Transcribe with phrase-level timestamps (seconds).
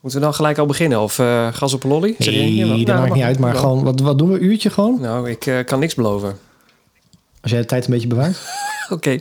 [0.00, 1.00] Moeten we dan gelijk al beginnen?
[1.00, 2.14] Of eh, gas op een lolly?
[2.18, 3.38] Nee, dat nou, maakt niet uit.
[3.38, 3.60] Maar wel.
[3.60, 4.34] gewoon, wat, wat doen we?
[4.34, 5.00] Een uurtje gewoon?
[5.00, 6.38] Nou, ik eh, kan niks beloven.
[7.40, 8.38] Als jij de tijd een beetje bewaart.
[8.90, 9.18] Oké.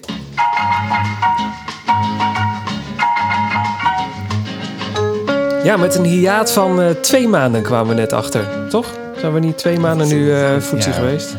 [5.64, 8.86] Ja, met een hiaat van eh, twee maanden kwamen we net achter, toch?
[9.20, 10.60] Zijn we niet twee maanden nu Ja.
[10.60, 11.36] geweest?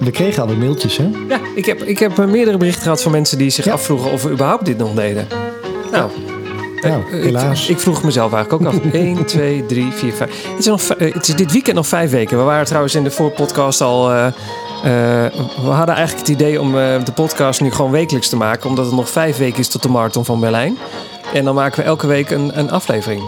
[0.00, 1.10] We kregen alweer mailtjes, hè?
[1.28, 3.72] Ja, ik heb, ik heb meerdere berichten gehad van mensen die zich Ja.
[3.72, 5.26] afvroegen of we überhaupt dit nog deden.
[5.90, 6.10] Nou,
[6.88, 7.62] Nou, eh, helaas.
[7.64, 8.92] Ik, ik vroeg mezelf eigenlijk ook af.
[8.92, 10.30] 1, 2, 3, 4, 5.
[10.48, 12.38] Het is, nog, eh, het is dit weekend nog vijf weken.
[12.38, 14.10] We waren trouwens in de voorpodcast al.
[14.10, 14.32] eh, eh,
[15.62, 18.68] we hadden eigenlijk het idee om eh, de podcast nu gewoon wekelijks te maken.
[18.68, 20.78] Omdat het nog vijf weken is tot de marathon van Berlijn.
[21.34, 23.22] En dan maken we elke week een, een aflevering.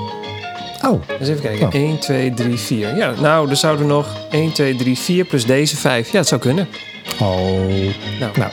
[0.87, 1.67] Oh, Dus even kijken.
[1.67, 1.75] Oh.
[1.75, 2.97] 1, 2, 3, 4.
[2.97, 6.13] Ja, nou, er zouden nog 1, 2, 3, 4 plus deze 5.
[6.13, 6.69] Ja, het zou kunnen.
[7.21, 7.37] oh.
[8.21, 8.51] Nou, Nou,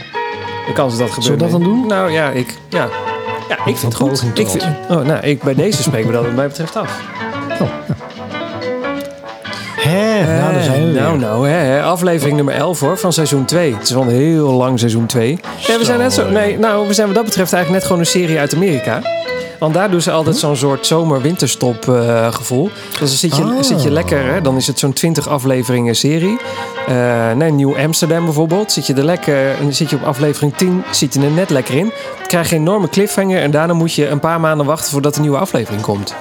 [0.68, 1.24] de kans dat dat gebeurt.
[1.24, 1.88] Zullen we dat dan doen?
[1.88, 2.90] Nou ja, ik, ja.
[3.58, 4.24] Ja, ik vind het goed.
[4.34, 7.02] Ik vind, oh, nou, ik, bij deze spreken we dat wat mij betreft af.
[9.76, 11.28] hè, nou, daar zijn we nou, weer.
[11.28, 13.74] nou, hè, aflevering nummer 11 hoor, van seizoen 2.
[13.74, 15.40] Het is wel een heel lang seizoen 2.
[15.58, 16.30] Ja, we zijn net zo.
[16.30, 19.02] Nee, nou, we zijn wat dat betreft eigenlijk net gewoon een serie uit Amerika.
[19.60, 22.70] Want daar doen ze altijd zo'n soort zomer-winterstop eh, gevoel.
[22.90, 23.62] Dus dan zit je, Oh.
[23.62, 24.42] zit je lekker, hè?
[24.42, 26.38] dan is het zo'n 20 afleveringen serie.
[26.88, 28.72] Eh nee, Nieuw Amsterdam bijvoorbeeld.
[28.72, 31.50] Zit je er lekker, en dan zit je op aflevering 10, zit je er net
[31.50, 31.92] lekker in.
[32.28, 35.22] Krijg je een enorme cliffhanger en daarna moet je een paar maanden wachten voordat de
[35.22, 36.16] nieuwe aflevering komt.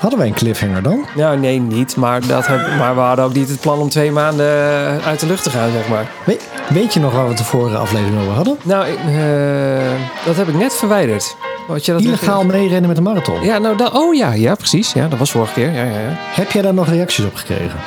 [0.00, 1.04] Hadden wij een cliffhanger dan?
[1.14, 1.96] Nou, nee, niet.
[1.96, 5.20] Maar, dat heb, maar we hadden ook niet het plan om twee maanden eh, uit
[5.20, 6.06] de lucht te gaan, zeg maar.
[6.24, 8.56] We- weet je nog waar we het de vorige aflevering over hadden?
[8.62, 9.90] Nou, ik, eh,
[10.24, 11.36] dat heb ik net verwijderd.
[11.68, 13.42] Had je dat Illegaal meerennen met een marathon.
[13.42, 14.92] Ja, nou, dat, oh ja, ja, precies.
[14.92, 15.72] Ja, dat was vorige keer.
[15.72, 16.14] Ja, ja, ja.
[16.16, 17.78] Heb jij daar nog reacties op gekregen?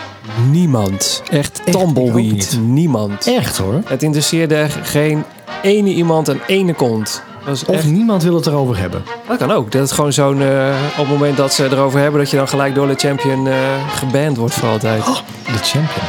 [0.50, 1.24] Niemand.
[1.32, 2.32] Echt ik ook tumbleweed.
[2.32, 2.60] niet.
[2.62, 3.28] Niemand.
[3.28, 3.82] Echt hoor.
[3.86, 5.24] Het interesseerde geen
[5.62, 7.24] ene iemand een ene kont.
[7.40, 9.04] Dat, was Of echt, niemand wil het erover hebben.
[9.28, 9.72] dat kan ook.
[9.72, 10.42] Dat het gewoon zo'n...
[10.42, 12.20] eh, op het moment dat ze erover hebben...
[12.20, 13.54] dat je dan gelijk door de champion eh
[13.96, 15.04] geband wordt voor altijd.
[15.46, 16.06] De champion.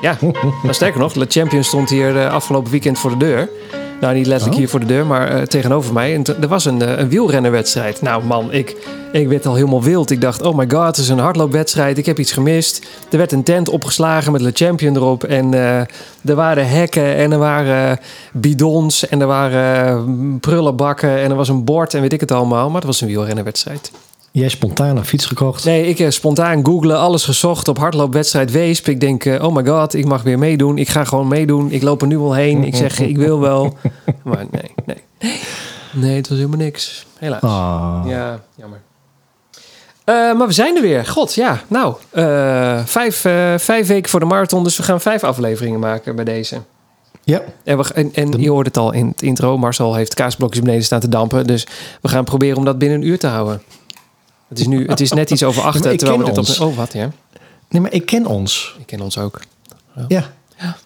[0.00, 0.16] Ja,
[0.62, 3.48] maar sterker nog, Le Champion stond hier eh, afgelopen weekend voor de deur.
[4.00, 4.58] Nou, niet letterlijk Oh.
[4.58, 6.14] hier voor de deur, maar eh, tegenover mij.
[6.14, 8.02] En er was een, eh, een wielrennerwedstrijd.
[8.02, 8.76] Nou man, ik,
[9.12, 10.10] ik werd al helemaal wild.
[10.10, 11.98] Ik dacht, oh my god, het is een hardloopwedstrijd.
[11.98, 12.86] Ik heb iets gemist.
[13.10, 15.24] Er werd een tent opgeslagen met Le Champion erop.
[15.24, 15.78] En eh,
[16.24, 17.98] er waren hekken en er waren
[18.32, 21.18] bidons en er waren eh, prullenbakken.
[21.18, 22.66] En er was een bord en weet ik het allemaal.
[22.66, 23.90] Maar het was een wielrennerwedstrijd.
[24.38, 25.64] Jij spontaan een fiets gekocht.
[25.64, 28.88] Nee, ik heb spontaan googlen, alles gezocht op hardloopwedstrijd Weesp.
[28.88, 30.78] Ik denk, eh, oh my god, ik mag weer meedoen.
[30.78, 31.70] Ik ga gewoon meedoen.
[31.70, 32.64] Ik loop er nu al heen.
[32.64, 33.76] Ik zeg, ik wil wel.
[34.24, 35.40] Maar nee, nee.
[35.92, 37.06] Nee, het was helemaal niks.
[37.18, 37.40] Helaas.
[37.40, 38.02] Ah.
[38.06, 38.80] Ja, jammer.
[40.04, 41.06] Eh, maar we zijn er weer.
[41.06, 41.60] God, ja.
[41.68, 44.64] Nou, eh, vijf, eh, vijf weken voor de marathon.
[44.64, 46.60] Dus we gaan vijf afleveringen maken bij deze.
[47.24, 49.58] Ja, En, we, en, en je hoort het al in het intro.
[49.58, 51.46] Marcel heeft kaasblokjes beneden staan te dampen.
[51.46, 51.66] Dus
[52.00, 53.62] we gaan proberen om dat binnen een uur te houden.
[54.48, 55.90] Het is nu het is net iets over Ja, achter.
[55.92, 56.38] ik terwijl we op...
[56.38, 56.58] ons.
[56.60, 57.10] Oh, wat, ja.
[57.68, 58.74] nee, maar ik ken ons.
[58.78, 59.40] Ik ken ons ook.
[60.08, 60.30] Ja.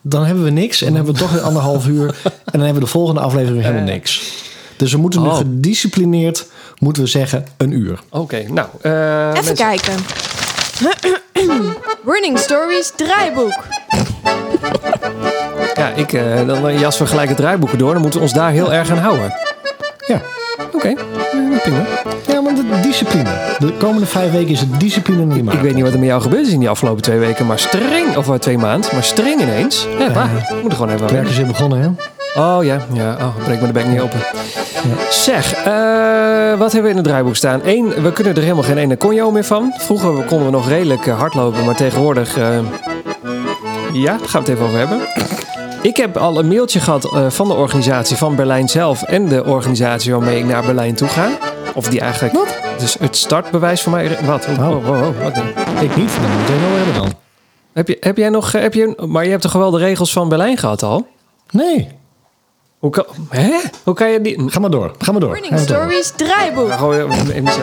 [0.02, 2.06] Dan hebben we niks en dan hebben we toch weer anderhalf uur.
[2.24, 3.92] En dan hebben we de volgende aflevering helemaal Eh.
[3.92, 4.32] niks.
[4.76, 5.36] Dus we moeten nu Oh.
[5.36, 6.46] gedisciplineerd,
[6.78, 8.00] moeten we zeggen, een uur.
[8.10, 8.68] Oké, nou.
[8.80, 9.94] eh, Even mensen- kijken.
[12.12, 13.64] Running Stories draaiboek.
[15.74, 17.92] Ja, ik, eh, dan we gelijk het draaiboeken door.
[17.92, 19.32] Dan moeten we ons daar heel erg aan houden.
[20.06, 20.22] Ja,
[20.72, 21.84] Oké, eh, prima.
[22.26, 23.30] ja maar de discipline.
[23.58, 25.62] De komende vijf weken is het discipline niet Ik maken.
[25.62, 27.46] weet niet wat er met jou gebeurd is in die afgelopen twee weken.
[27.46, 29.86] Maar streng, of eh, twee maanden, maar streng ineens.
[29.98, 30.12] Ja?
[30.12, 31.02] We moeten gewoon even...
[31.02, 31.88] Het werk is weer begonnen, hè?
[32.40, 33.16] Oh ja, ja.
[33.20, 34.20] Oh, breek me de bek niet open.
[35.10, 37.60] Zeg, eh, wat hebben we in het draaiboek staan?
[37.64, 39.72] Eén, we kunnen er helemaal geen ene conjo meer van.
[39.78, 42.36] Vroeger konden we nog redelijk eh, hardlopen, maar tegenwoordig...
[43.92, 44.98] ja, daar gaan we het even over hebben.
[45.82, 49.02] Ik heb al een mailtje gehad eh, van de organisatie van Berlijn zelf...
[49.02, 51.28] en de organisatie waarmee ik naar Berlijn toe ga.
[51.74, 52.34] Of die eigenlijk...
[52.34, 52.58] Wat?
[52.78, 54.18] Dus het startbewijs voor mij...
[54.24, 54.46] Wat?
[54.58, 55.36] Oh, oh, oh, oh, wat?
[55.80, 57.12] Ik niet, dan moet je het wel hebben dan.
[57.72, 58.52] Heb je, heb jij nog...
[58.54, 61.06] eh, Heb je, maar je hebt toch wel de regels van Berlijn gehad al?
[61.50, 61.88] Nee,
[62.82, 63.50] Hoe kan, hè?
[63.84, 64.50] Hoe kan je die...
[64.50, 64.92] ga maar door.
[64.98, 65.40] Ga maar door.
[65.50, 65.58] Door.
[65.58, 66.68] Stories draaiboek.
[66.68, 67.60] Zo.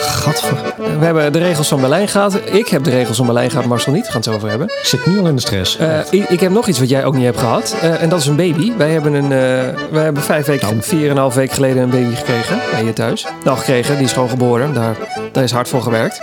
[0.00, 0.74] Gadver.
[0.98, 2.34] We hebben de regels van Berlijn gehad.
[2.44, 4.00] Ik heb de regels van Berlijn gehad, Marcel niet.
[4.04, 4.66] We gaan het zo over hebben.
[4.66, 5.76] Ik zit nu al in de stress.
[5.76, 7.76] Eh, ik, ik heb nog iets wat jij ook niet hebt gehad.
[7.80, 8.72] Eh, en dat is een baby.
[8.76, 10.82] Wij hebben, een, eh, wij hebben vijf weken, Nou.
[10.82, 12.58] vier en een half week geleden een baby gekregen.
[12.70, 13.26] Bij je thuis.
[13.44, 13.94] Nou, gekregen.
[13.96, 14.74] Die is gewoon geboren.
[14.74, 14.96] Daar,
[15.32, 16.20] daar is hard voor gewerkt.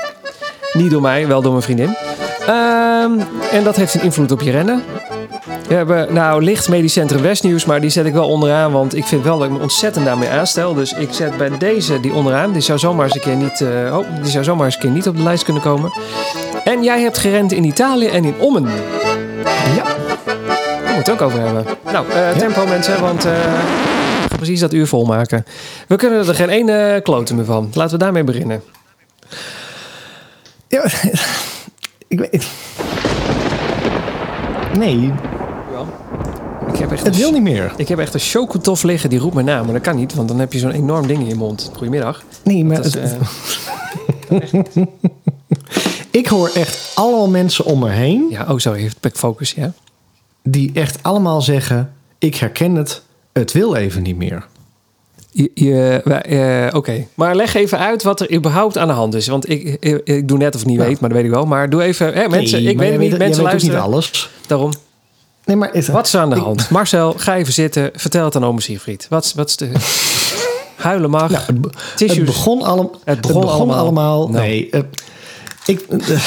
[0.74, 1.96] Niet door mij, wel door mijn vriendin.
[2.40, 3.12] Ehm,
[3.52, 4.84] en dat heeft een invloed op je rennen.
[5.68, 9.06] We hebben nou licht medisch centrum Westnieuws, maar die zet ik wel onderaan, want ik
[9.06, 10.74] vind wel dat ik me ontzettend daarmee aanstel.
[10.74, 12.52] Dus ik zet bij deze die onderaan.
[12.52, 14.90] Die zou zomaar eens een keer niet, eh, oh, die zou zomaar eens een keer
[14.90, 15.92] niet op de lijst kunnen komen.
[16.64, 18.64] En jij hebt gerend in Italië en in Ommen.
[19.76, 21.66] ja, Daar moeten we het ook over hebben.
[21.92, 25.46] Nou, eh, tempo mensen, want we precies dat uur volmaken.
[25.88, 27.70] We kunnen er geen ene kloten meer van.
[27.74, 28.64] Laten we daarmee beginnen.
[30.68, 30.84] Ja,
[32.08, 32.48] ik weet...
[34.78, 35.14] Nee,
[36.76, 37.74] Ik heb echt het wil niet meer.
[37.78, 39.64] ik heb echt een chocotof liggen, die roept mijn naam.
[39.66, 41.70] Maar dat kan niet, want dan heb je zo'n enorm ding in je mond.
[41.74, 42.24] Goedemiddag.
[42.44, 43.18] Nee, maar Dat is, het-
[44.30, 44.82] eh,
[46.22, 48.28] ik hoor echt allemaal mensen om me heen...
[48.30, 49.74] ja, oh sorry, even back focus, ja.
[50.44, 51.92] die echt allemaal zeggen...
[52.20, 53.02] ik herken het,
[53.34, 54.46] het wil even niet meer.
[55.34, 59.28] Eh, Oké, maar leg even uit wat er überhaupt aan de hand is.
[59.28, 61.46] Want ik, ik, ik doe net of ik niet weet, maar dat weet ik wel.
[61.46, 63.76] Maar doe even, hè, mensen, Nee, ik weet niet, mensen luisteren.
[63.76, 64.30] niet alles.
[64.48, 64.72] Daarom,
[65.46, 66.70] Nee, maar het- wat is er aan de ik- hand?
[66.70, 67.92] Marcel, ga even zitten.
[67.94, 69.08] Vertel het aan ome Siegfried.
[69.10, 69.72] Wat, is- wat is de...
[70.76, 71.30] Huilen mag.
[71.30, 72.18] Nou, het, be- Tissues.
[72.18, 73.78] het begon, allem, Het het begon allemaal.
[73.78, 74.30] allemaal.
[74.30, 74.44] Nou.
[74.46, 74.70] Nee,
[75.66, 76.20] ik, eh,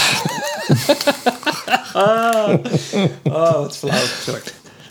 [3.22, 3.98] Oh, wat flauw.
[4.24, 4.40] Sorry.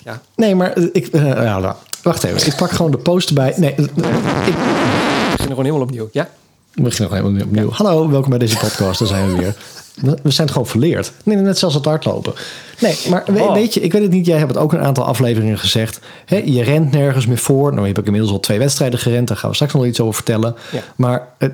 [0.04, 0.22] Ja.
[0.36, 2.48] nee, maar eh, ik, eh, ja, nou, wacht even.
[2.48, 3.54] Ik pak gewoon de post erbij.
[3.58, 6.10] Nee, ik We beginnen gewoon helemaal opnieuw.
[6.12, 6.30] Ja?
[6.74, 7.72] we beginnen nog helemaal opnieuw.
[7.72, 9.00] Hallo, welkom bij deze podcast.
[9.00, 9.56] Daar zijn we weer.
[10.02, 11.12] We we zijn gewoon verleerd.
[11.24, 12.34] Nee, net zoals het hardlopen.
[12.80, 13.54] Nee, maar we- Oh.
[13.54, 14.26] weet je, ik weet het niet.
[14.26, 16.00] Jij hebt het ook een aantal afleveringen gezegd.
[16.26, 17.74] Hè, je rent nergens meer voor.
[17.74, 19.28] Nou, heb ik inmiddels al twee wedstrijden gerend.
[19.28, 20.56] Daar gaan we straks nog iets over vertellen.
[20.72, 20.80] Ja.
[20.96, 21.54] Maar het,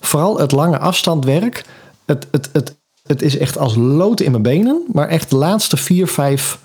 [0.00, 1.64] vooral het lange afstandwerk.
[2.06, 2.74] Het, het, het,
[3.06, 4.82] het is echt als lood in mijn benen.
[4.92, 6.58] Maar echt de laatste vier, vijf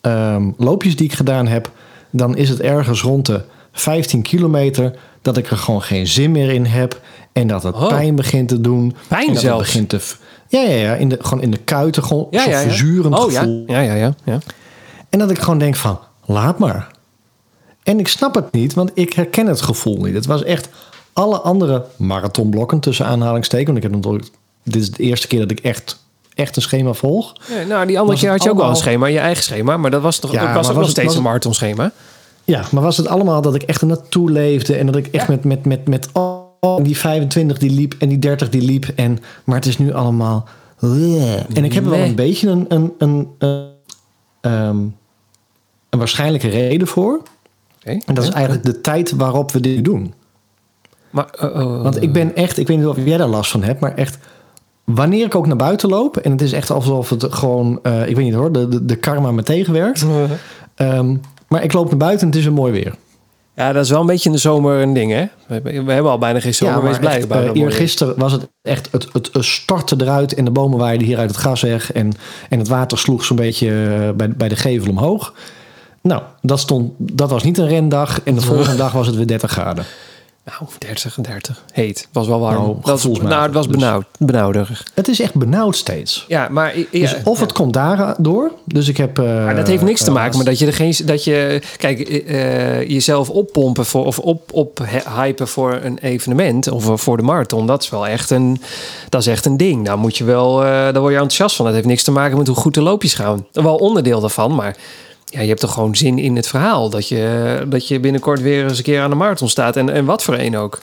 [0.00, 1.70] ehm, loopjes die ik gedaan heb.
[2.10, 3.40] Dan is het ergens rond de
[3.72, 4.98] 15 kilometer.
[5.22, 7.00] Dat ik er gewoon geen zin meer in heb.
[7.36, 7.88] En dat het Oh.
[7.88, 8.96] pijn begint te doen.
[9.08, 9.72] Pijn en dat zelfs?
[9.72, 10.94] Het begint te, ja, ja, ja.
[10.94, 12.02] In de, gewoon in de kuiten.
[12.04, 12.68] Gewoon Ja, zo'n ja, ja.
[12.68, 13.38] verzurend oh, ja.
[13.38, 13.64] gevoel.
[13.66, 14.38] Ja, ja, ja, ja.
[15.08, 16.88] En dat ik gewoon denk van, laat maar.
[17.82, 20.14] En ik snap het niet, want ik herken het gevoel niet.
[20.14, 20.68] Het was echt
[21.12, 23.66] alle andere marathonblokken tussen aanhalingstekens.
[23.66, 24.28] Want ik heb natuurlijk,
[24.62, 26.04] dit is de eerste keer dat ik echt,
[26.34, 27.32] echt een schema volg.
[27.48, 29.76] Ja, nou, die andere keer had je ook wel een schema, je eigen schema.
[29.76, 31.92] Maar dat was toch Ja, ook, was ook nog het- steeds was een marathonschema?
[32.44, 35.28] Ja, maar was het allemaal dat ik echt er naartoe leefde en dat ik echt
[35.28, 36.08] met, met, met, met
[36.66, 38.84] oh, die 25 die liep en die 30 die liep.
[38.94, 40.48] En, maar het is nu allemaal.
[41.54, 43.68] En ik heb er wel een beetje een, een, een, een,
[44.40, 44.78] ehm,
[45.90, 47.22] een waarschijnlijke reden voor.
[47.82, 50.14] En dat is eigenlijk de tijd waarop we dit doen.
[51.10, 53.62] Maar, eh, eh, Want ik ben echt, ik weet niet of jij daar last van
[53.62, 54.18] hebt, maar echt,
[54.84, 58.16] wanneer ik ook naar buiten loop, en het is echt alsof het gewoon, eh, ik
[58.16, 60.04] weet niet hoor, de, de, de karma me tegenwerkt.
[60.74, 61.16] Ehm,
[61.48, 62.94] maar ik loop naar buiten en het is weer mooi weer.
[63.56, 65.24] Ja, dat is wel een beetje in de zomer een ding, hè?
[65.46, 67.16] We, hebben- we hebben al bijna geen zomer, wees maar blij.
[67.16, 70.78] echt, bij eh, eergisteren was het echt, het, het, het stortte eruit en de bomen
[70.78, 72.12] waaiden hier uit het gras weg en,
[72.48, 75.32] en het water sloeg zo'n beetje eh, bij, bij de gevel omhoog.
[76.02, 79.26] Nou, dat, stond, dat was niet een rendag en de volgende dag was het weer
[79.26, 79.84] 30 graden.
[80.46, 81.64] Nou, 30 en 30.
[81.72, 82.08] Heet.
[82.12, 82.54] Was wel warm.
[82.54, 83.76] Nou, dat was, nou, het was dus.
[83.76, 84.82] benauwd, benauwder.
[84.94, 86.24] Het is echt benauwd steeds.
[86.28, 86.78] Ja, maar...
[86.78, 88.50] Ja, Dus of het komt daardoor.
[88.64, 89.18] Dus ik heb.
[89.18, 90.94] eh, Maar dat heeft niks te eh, maken met dat je er geen.
[91.04, 94.78] Dat je, kijk, eh, jezelf oppompen voor, of op, op
[95.16, 97.66] hypen voor een evenement of voor de marathon.
[97.66, 98.60] Dat is wel echt een,
[99.08, 99.84] dat is echt een ding.
[99.86, 101.64] Daar moet je wel, eh, daar word je enthousiast van.
[101.64, 103.46] Dat heeft niks te maken met hoe goed de loopjes gaan.
[103.52, 104.76] Wel onderdeel daarvan, maar
[105.32, 106.90] ja, je hebt toch gewoon zin in het verhaal.
[106.90, 109.76] Dat je, dat je binnenkort weer eens een keer aan de marathon staat.
[109.76, 110.82] En, en wat voor een ook.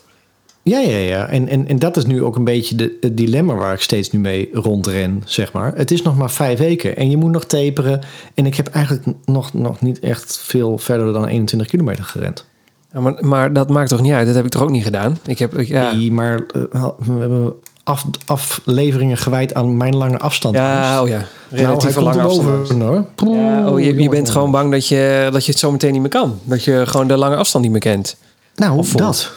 [0.63, 1.27] Ja, ja, ja.
[1.27, 4.11] En, en, en dat is nu ook een beetje de, het dilemma waar ik steeds
[4.11, 5.73] nu mee rondren, zeg maar.
[5.75, 8.01] Het is nog maar vijf weken en je moet nog taperen.
[8.33, 12.45] En ik heb eigenlijk nog, nog niet echt veel verder dan 21 kilometer gerend.
[12.93, 14.25] Ja, maar, maar dat maakt toch niet uit?
[14.25, 15.17] Dat heb ik toch ook niet gedaan?
[15.25, 17.53] Ik heb, ja, Nee, maar eh, we hebben
[17.83, 20.55] af, afleveringen gewijd aan mijn lange afstand.
[20.55, 21.17] ja, oh ja.
[21.49, 22.81] nou, Relatief hij lange afstand.
[22.81, 23.05] hoor.
[23.35, 26.01] Ja, oh, je, je bent gewoon bang dat je, dat je het zo meteen niet
[26.01, 26.39] meer kan.
[26.43, 28.15] Dat je gewoon de lange afstand niet meer kent.
[28.55, 28.99] Nou, Of vol.
[28.99, 29.31] dat.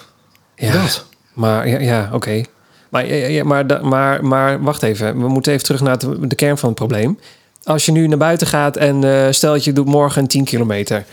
[0.57, 1.05] Ja, Dat.
[1.33, 2.43] maar ja, ja oké.
[2.89, 5.21] Maar, ja, maar, maar, maar wacht even.
[5.21, 7.19] We moeten even terug naar de, de kern van het probleem.
[7.65, 10.45] Als je nu naar buiten gaat en eh, stel dat je doet morgen een 10
[10.45, 11.05] kilometer.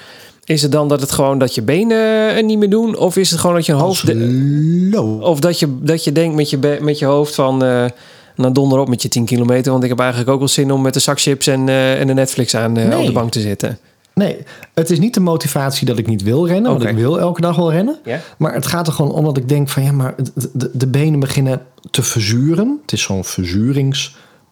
[0.46, 2.98] Is het dan dat het gewoon dat je benen het niet meer doen?
[2.98, 4.10] Of is het gewoon dat je hoofd...
[5.20, 7.64] Of dat je, dat je denkt met je, met je hoofd van...
[7.64, 7.86] eh
[8.36, 9.72] nou, donder op met je 10 kilometer.
[9.72, 12.08] Want ik heb eigenlijk ook wel zin om met de zak chips en, eh, en
[12.08, 13.00] de Netflix aan eh, Nee.
[13.00, 13.78] op de bank te zitten.
[14.14, 14.38] Nee,
[14.74, 16.72] het is niet de motivatie dat ik niet wil rennen.
[16.72, 16.92] Want Oké.
[16.92, 18.00] ik wil elke dag wel rennen.
[18.38, 20.16] Maar het gaat er gewoon om dat ik denk van ja, maar
[20.54, 22.80] de, de, benen beginnen te verzuren.
[22.82, 23.24] Het is zo'n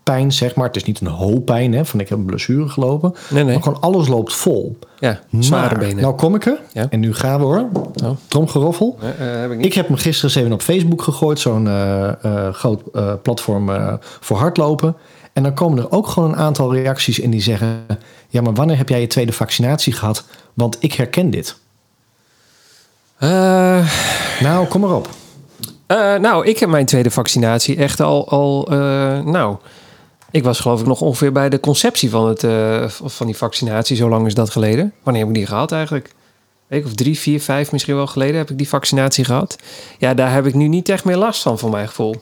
[0.04, 0.68] verzuringspijn, zeg maar.
[0.68, 3.14] Het is niet een hoopijn, hè, van ik heb een blessure gelopen.
[3.30, 3.54] Nee, nee.
[3.54, 4.78] Maar gewoon alles loopt vol.
[5.00, 6.02] Ja, zware Maar, benen.
[6.02, 6.60] Nou kom ik er.
[6.74, 6.88] Ja.
[6.90, 7.66] En nu gaan we hoor.
[8.04, 8.10] Oh.
[8.28, 8.98] Tromgeroffel.
[9.02, 9.66] Eh, eh, heb ik niet.
[9.66, 11.40] Ik heb me gisteren eens even op Facebook gegooid.
[11.40, 12.84] Zo'n eh, eh, groot
[13.22, 13.70] platform
[14.20, 14.96] voor hardlopen.
[15.34, 17.86] En dan komen er ook gewoon een aantal reacties in die zeggen...
[18.28, 20.26] ja, maar wanneer heb jij je tweede vaccinatie gehad?
[20.54, 21.60] Want ik herken dit.
[24.40, 25.10] Nou, kom maar op.
[26.22, 28.30] Nou, ik heb mijn tweede vaccinatie echt al.
[28.30, 28.66] al
[29.26, 29.58] nou,
[30.32, 33.96] ik was geloof ik nog ongeveer bij de conceptie van, het, eh, van die vaccinatie.
[33.96, 34.94] Zo lang is dat geleden.
[35.04, 36.12] Wanneer heb ik die gehad eigenlijk?
[36.68, 39.56] week of drie, vier, vijf misschien wel geleden heb ik die vaccinatie gehad.
[39.98, 42.16] Ja, daar heb ik nu niet echt meer last van, voor mijn gevoel.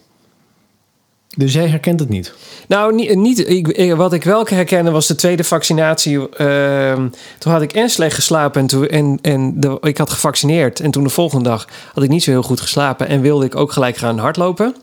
[1.37, 2.33] Dus jij herkent het niet?
[2.67, 6.29] Nou, niet, niet ik, ik- wat ik wel herkende was de tweede vaccinatie.
[6.29, 10.79] Ehm, toen had ik en slecht geslapen en, toen, en, en de, ik had gevaccineerd.
[10.79, 13.55] En toen de volgende dag had ik niet zo heel goed geslapen en wilde ik
[13.55, 14.75] ook gelijk gaan hardlopen.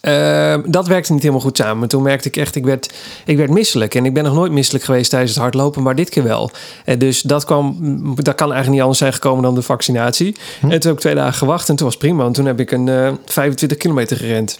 [0.00, 1.88] Ehm, dat werkte niet helemaal goed samen.
[1.88, 2.92] Toen merkte ik echt, ik werd,
[3.24, 3.94] ik werd misselijk.
[3.94, 6.50] En ik ben nog nooit misselijk geweest tijdens het hardlopen, maar dit keer wel.
[6.84, 7.76] En dus dat, kwam,
[8.14, 10.36] dat kan eigenlijk niet anders zijn gekomen dan de vaccinatie.
[10.60, 12.24] En toen heb ik twee dagen gewacht en toen was het prima.
[12.26, 14.58] En toen heb ik een eh 25 kilometer gerend.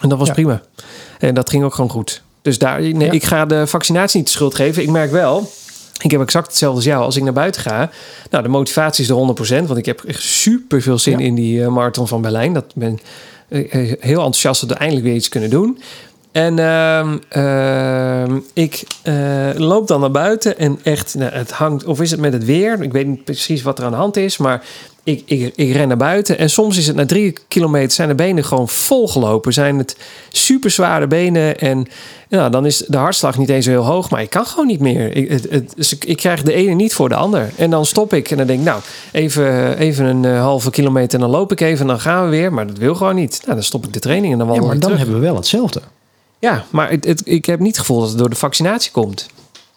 [0.00, 0.34] En dat was Ja.
[0.34, 0.62] prima.
[1.18, 2.22] En dat ging ook gewoon goed.
[2.42, 3.10] Dus daar, nee, Ja.
[3.12, 4.82] ik ga de vaccinatie niet de schuld geven.
[4.82, 5.50] Ik merk wel,
[6.02, 7.02] ik heb exact hetzelfde als jou.
[7.04, 7.90] Als ik naar buiten ga,
[8.30, 9.66] nou, de motivatie is de 100%.
[9.66, 11.24] Want ik heb echt super veel zin Ja.
[11.24, 12.52] in die eh, marathon van Berlijn.
[12.52, 15.78] Dat ben eh, eh, heel enthousiast dat we eindelijk weer iets kunnen doen.
[16.36, 19.14] En ehm, ehm, ik eh,
[19.54, 22.82] loop dan naar buiten en echt, nou, het hangt, of is het met het weer?
[22.82, 24.64] Ik weet niet precies wat er aan de hand is, maar
[25.04, 26.38] ik, ik, ik ren naar buiten.
[26.38, 29.52] En soms is het na drie kilometer zijn de benen gewoon volgelopen.
[29.52, 29.96] Zijn het
[30.28, 31.58] super zware benen.
[31.58, 31.86] En
[32.28, 34.80] nou, dan is de hartslag niet eens zo heel hoog, maar ik kan gewoon niet
[34.80, 35.16] meer.
[35.16, 37.50] Ik, het, het, dus ik, ik krijg de ene niet voor de ander.
[37.56, 38.80] En dan stop ik en dan denk ik, nou,
[39.12, 42.30] even, even een eh, halve kilometer en dan loop ik even en dan gaan we
[42.30, 42.52] weer.
[42.52, 43.40] Maar dat wil gewoon niet.
[43.42, 45.04] Nou, dan stop ik de training en dan Ja, wandel maar ik dan terug.
[45.06, 45.80] hebben we wel hetzelfde.
[46.38, 49.26] Ja, maar het, het- ik heb niet het gevoel dat het door de vaccinatie komt.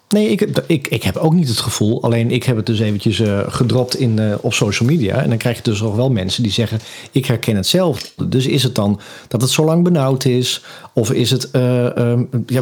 [0.10, 2.04] Nee, ik, heb- ik, ik heb ook niet het gevoel.
[2.04, 5.16] Alleen ik heb het dus eventjes eh, gedropt in, eh, op social media.
[5.22, 6.80] En dan krijg je dus nog wel mensen die zeggen...
[7.12, 8.28] ik herken hetzelfde.
[8.28, 10.64] Dus is het dan dat het zo lang benauwd is?
[10.94, 11.52] Of is het...
[11.52, 12.62] eh, ehm, ja,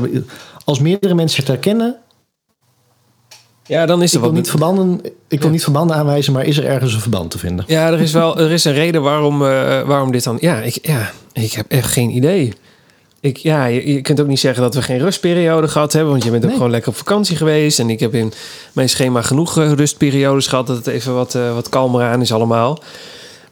[0.63, 1.95] als meerdere mensen het herkennen...
[3.65, 6.33] Ja, dan is Ik er wil, wat niet verbanden, ik wil niet verbanden aanwijzen...
[6.33, 7.65] maar is er ergens een verband te vinden?
[7.67, 9.39] Ja, er is wel er is een reden waarom,
[9.87, 10.37] waarom dit dan.
[10.41, 12.53] Ja ik, ja, ik heb echt geen idee.
[13.19, 16.23] Ik, ja, je, je kunt ook niet zeggen dat we geen rustperiode gehad hebben, want
[16.23, 16.57] je bent ook Nee.
[16.57, 17.79] gewoon lekker op vakantie geweest.
[17.79, 18.33] En ik heb in
[18.73, 22.33] mijn schema genoeg eh, rustperiodes gehad, dat het even wat, eh, wat kalmer aan is
[22.33, 22.79] allemaal.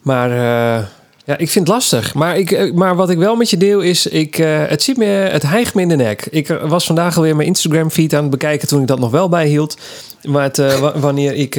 [0.02, 0.84] Maar eh,
[1.26, 2.14] ja, ik vind het lastig.
[2.14, 4.96] Maar, ik, eh, maar wat ik wel met je deel is, ik, eh, het, zit
[4.96, 6.26] me, het hijgt me in de nek.
[6.30, 9.10] Ik eh, was vandaag alweer mijn Instagram feed aan het bekijken toen ik dat nog
[9.10, 9.76] wel bijhield.
[10.22, 11.54] Maar het, wa- wanneer ik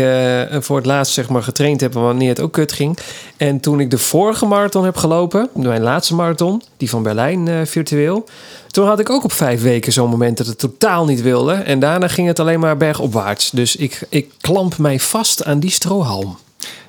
[0.64, 2.98] voor het laatst zeg maar, getraind heb wanneer het ook kut ging.
[3.38, 8.26] En toen ik de vorige marathon heb gelopen, mijn laatste marathon, die van Berlijn virtueel.
[8.68, 11.54] Toen had ik ook op vijf weken zo'n moment dat het totaal niet wilde.
[11.54, 13.50] En daarna ging het alleen maar bergopwaarts.
[13.50, 16.38] Dus ik, ik klamp mij vast aan die strohalm.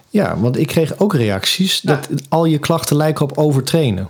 [0.09, 1.81] Ja, want ik kreeg ook reacties...
[1.81, 4.09] dat al je klachten lijken op overtrainen.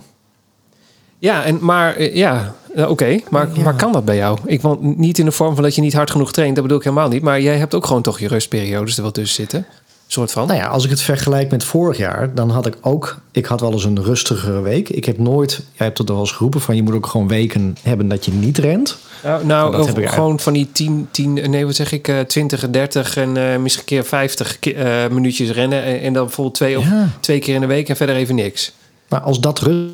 [1.19, 3.19] Ja, en, maar eh, ja, eh, oké.
[3.29, 3.63] Maar, Ja.
[3.63, 4.37] maar kan dat bij jou?
[4.45, 6.53] Ik want niet in de vorm van dat je niet hard genoeg traint.
[6.53, 7.21] Dat bedoel ik helemaal niet.
[7.21, 9.65] Maar jij hebt ook gewoon toch je rustperiodes er wel tussen zitten.
[10.11, 10.47] Soort van.
[10.47, 13.17] Nou ja, als ik het vergelijk met vorig jaar, dan had ik ook.
[13.31, 14.89] Ik had wel eens een rustigere week.
[14.89, 15.51] Ik heb nooit.
[15.51, 18.31] Jij hebt het al eens geroepen van je moet ook gewoon weken hebben dat je
[18.31, 18.97] niet rent.
[19.23, 22.71] Nou, nou of gewoon van die 10, 10, nee, wat zeg ik, eh 20 en
[22.71, 25.83] 30 en eh, misschien een keer 50 ki- eh, minuutjes rennen.
[25.83, 26.85] En, en dan bijvoorbeeld twee, of,
[27.19, 28.71] twee keer in de week en verder even niks.
[29.07, 29.93] Maar als dat rust,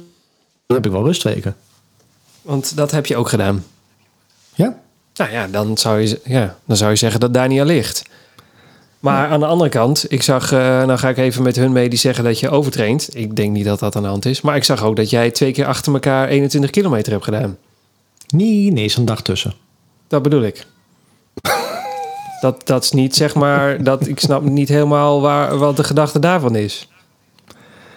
[0.68, 1.56] dan heb ik wel rustweken.
[2.42, 3.66] Want dat heb je ook gedaan.
[4.54, 4.78] Ja.
[5.16, 8.04] Nou ja, dan zou je, ja, dan zou je zeggen dat daar niet aan ligt.
[9.06, 11.90] Maar aan de andere kant, ik zag, eh nou ga ik even met hun mee
[11.90, 13.10] die zeggen dat je overtraint.
[13.16, 14.42] Ik denk niet dat dat aan de hand is.
[14.42, 17.58] Maar ik zag ook dat jij twee keer achter elkaar 21 kilometer hebt gedaan.
[18.28, 19.54] Nee, nee, is een dag tussen.
[20.08, 20.66] Dat bedoel ik.
[22.42, 26.20] Dat, dat is niet zeg maar, dat, ik snap niet helemaal waar, wat de gedachte
[26.20, 26.88] daarvan is.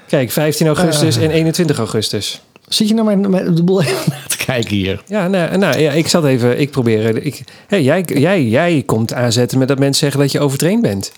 [0.07, 1.25] Kijk, 15 augustus Eh.
[1.25, 2.41] en 21 augustus.
[2.69, 5.03] Zit je mijn, mijn de boel even naar te kijken hier?
[5.07, 7.25] Ja, nou, nou ja, ik zat even, ik probeer.
[7.25, 11.13] Ik, hey, jij, jij, jij komt aanzetten met dat mensen zeggen dat je overtraind bent.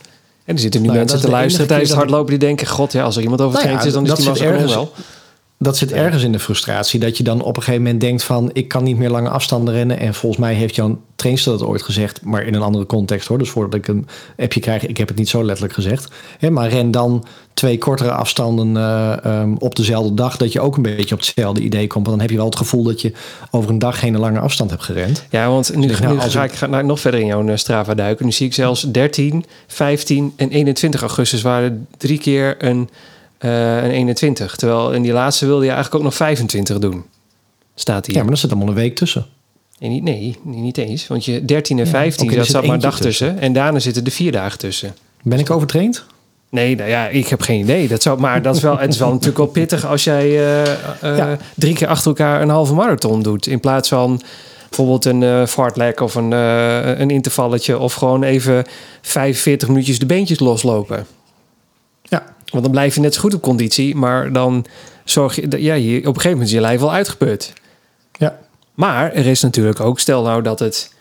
[0.45, 3.03] En er zitten nu Nou mensen te luisteren tijdens het hardlopen die denken: God, ja,
[3.03, 4.93] als er iemand overtraind Nou ja, is, dan is die ergens- wel.
[5.63, 7.01] Dat zit ergens in de frustratie.
[7.01, 8.51] Dat je dan op een gegeven moment denkt van...
[8.53, 9.99] ik kan niet meer lange afstanden rennen.
[9.99, 12.25] En volgens mij heeft jouw trainster dat ooit gezegd.
[12.25, 13.39] Maar in een andere context hoor.
[13.39, 14.87] Dus voordat ik een appje krijg...
[14.87, 16.09] ik heb het niet zo letterlijk gezegd.
[16.39, 17.25] Hè, maar ren dan
[17.61, 20.37] twee kortere afstanden eh, ehm, op dezelfde dag...
[20.37, 22.07] dat je ook een beetje op hetzelfde idee komt.
[22.07, 23.13] Want dan heb je wel het gevoel dat je
[23.51, 25.25] over een dag geen lange afstand hebt gerend.
[25.31, 27.47] Ja, want nu, Dus nou, nu als ga ik- ga nou nog verder in jouw
[27.49, 28.25] eh, Strava duiken.
[28.25, 32.89] Nu zie ik zelfs 13, 15 en 21 augustus waren drie keer een,
[33.39, 34.57] eh, een 21.
[34.57, 37.05] Terwijl in die laatste wilde je eigenlijk ook nog 25 doen.
[37.75, 38.17] Staat hier.
[38.17, 39.27] Ja, maar er zit allemaal een week tussen.
[39.79, 41.07] Nee, niet, nee, niet eens.
[41.07, 43.39] Want je 13 en Ja, 15, oké, er dat zat maar een dag tussen.
[43.39, 44.95] En daarna zitten er vier dagen tussen.
[45.23, 46.05] Ben ik overtraind?
[46.51, 47.89] Nee, nou ja, ik heb geen idee.
[47.89, 50.63] Dat zou, maar dat is wel, het is wel natuurlijk wel pittig als jij eh,
[50.63, 51.37] eh, Ja.
[51.57, 53.47] drie keer achter elkaar een halve marathon doet.
[53.47, 54.21] In plaats van
[54.69, 56.31] bijvoorbeeld een eh fartlek of een,
[57.01, 57.79] een intervalletje.
[57.79, 58.65] Of gewoon even
[59.03, 61.07] 45 minuutjes de beentjes loslopen.
[62.03, 62.25] Ja.
[62.51, 63.95] Want dan blijf je net zo goed op conditie.
[63.95, 64.67] Maar dan
[65.05, 67.53] zorg je, ja, je op een gegeven moment is je lijf wel uitgeput.
[68.19, 68.39] Ja.
[68.75, 70.95] Maar er is natuurlijk ook, stel nou dat het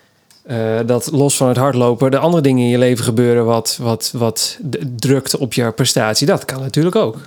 [0.50, 2.10] eh, dat los van het hardlopen...
[2.10, 3.44] de andere dingen in je leven gebeuren...
[3.44, 4.58] wat, wat, wat
[4.96, 6.26] drukt op je prestatie.
[6.26, 7.18] Dat kan natuurlijk ook.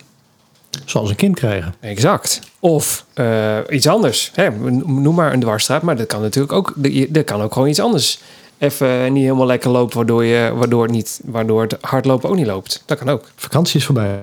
[0.86, 1.74] Zoals een kind krijgen.
[1.80, 2.40] Exact.
[2.60, 4.32] Of eh, iets anders.
[4.34, 4.50] Hè,
[4.86, 6.74] noem maar een dwarsstraat, maar dat kan natuurlijk ook.
[7.14, 8.20] Er kan ook gewoon iets anders.
[8.58, 12.48] Even niet helemaal lekker loopt, waardoor, je, waardoor, het niet, waardoor het hardlopen ook niet
[12.48, 12.84] loopt.
[12.86, 13.32] Dat kan ook.
[13.36, 14.20] Vakantie is voorbij.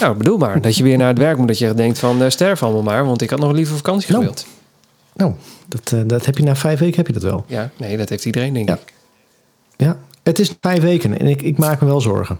[0.00, 1.48] Nou, bedoel maar dat je weer naar het werk moet.
[1.48, 4.22] Dat je denkt van uh, sterf allemaal maar, want ik had nog liever vakantie Nou.
[4.22, 4.46] gewild.
[5.14, 5.32] Nou,
[5.68, 7.44] dat, eh, dat heb je na vijf weken heb je dat wel.
[7.46, 8.74] Ja, nee, dat heeft iedereen denk Ja.
[8.74, 8.92] ik.
[9.76, 12.38] Ja, het is vijf weken en ik, ik maak me wel zorgen.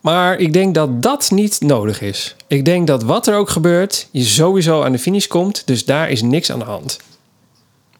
[0.00, 2.36] Maar ik denk dat dat niet nodig is.
[2.46, 5.62] Ik denk dat wat er ook gebeurt, je sowieso aan de finish komt.
[5.66, 6.98] Dus daar is niks aan de hand.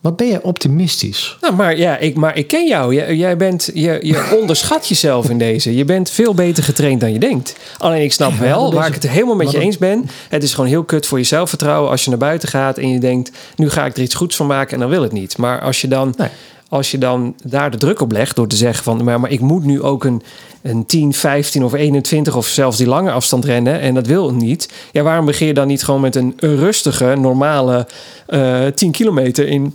[0.06, 1.36] Wat ben je optimistisch?
[1.40, 2.94] Nou, maar ja, ik, maar ik ken jou.
[2.94, 5.74] Jij, jij bent, je, je onderschat jezelf in deze.
[5.76, 7.56] Je bent veel beter getraind dan je denkt.
[7.78, 10.08] Alleen ik snap wel, waar deze- ik het helemaal met je eens ben.
[10.28, 12.98] Het is gewoon heel kut voor je zelfvertrouwen als je naar buiten gaat en je
[12.98, 15.36] denkt, nu ga ik er iets goeds van maken en dan wil het niet.
[15.38, 16.28] Maar als je dan, Nee.
[16.68, 19.40] als je dan daar de druk op legt door te zeggen van, maar, maar ik
[19.40, 20.22] moet nu ook een,
[20.62, 24.68] een 10, 15 of 21 of zelfs die lange afstand rennen en dat wil niet.
[24.92, 27.86] Ja, waarom begin je dan niet gewoon met een rustige, normale
[28.26, 29.74] eh 10 kilometer in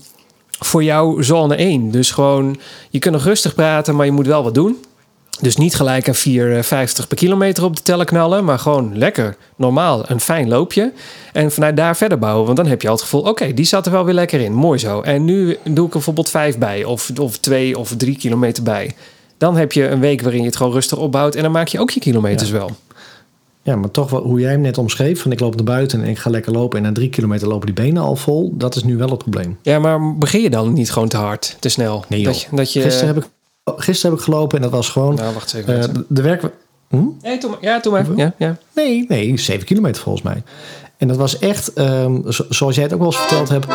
[0.65, 1.91] voor jou zone 1.
[1.91, 4.77] Dus gewoon, je kunt nog rustig praten, maar je moet wel wat doen.
[5.41, 10.09] Dus niet gelijk een 4,50 per kilometer op de tellen knallen, maar gewoon lekker, normaal,
[10.09, 10.91] een fijn loopje.
[11.33, 13.85] En vanuit daar verder bouwen, want dan heb je al het gevoel, oké, die zat
[13.85, 15.01] er wel weer lekker in, mooi zo.
[15.01, 18.95] En nu doe ik er bijvoorbeeld 5 bij, of, of 2 of 3 kilometer bij.
[19.37, 21.79] Dan heb je een week waarin je het gewoon rustig opbouwt en dan maak je
[21.79, 22.55] ook je kilometers Ja.
[22.57, 22.71] wel.
[23.63, 26.09] Ja, maar toch wel, hoe jij hem net omschreef, van ik loop naar buiten en
[26.09, 28.83] ik ga lekker lopen en na drie kilometer lopen die benen al vol, dat is
[28.83, 29.57] nu wel het probleem.
[29.61, 32.03] Ja, maar begin je dan niet gewoon te hard, te snel?
[32.07, 33.29] Nee, dat je, dat je, Gisteren, heb ik,
[33.77, 35.81] gisteren heb ik gelopen en dat was gewoon Nou, wacht even.
[35.81, 36.41] eh, de, de werk...
[36.89, 36.97] Hm?
[37.21, 37.57] nee, maar.
[37.61, 38.05] Ja, doe maar.
[38.15, 38.57] Ja, ja.
[38.75, 40.43] Nee, nee, 7 kilometer volgens mij.
[40.97, 43.65] En dat was echt, ehm, zo- zoals jij het ook wel eens verteld hebt.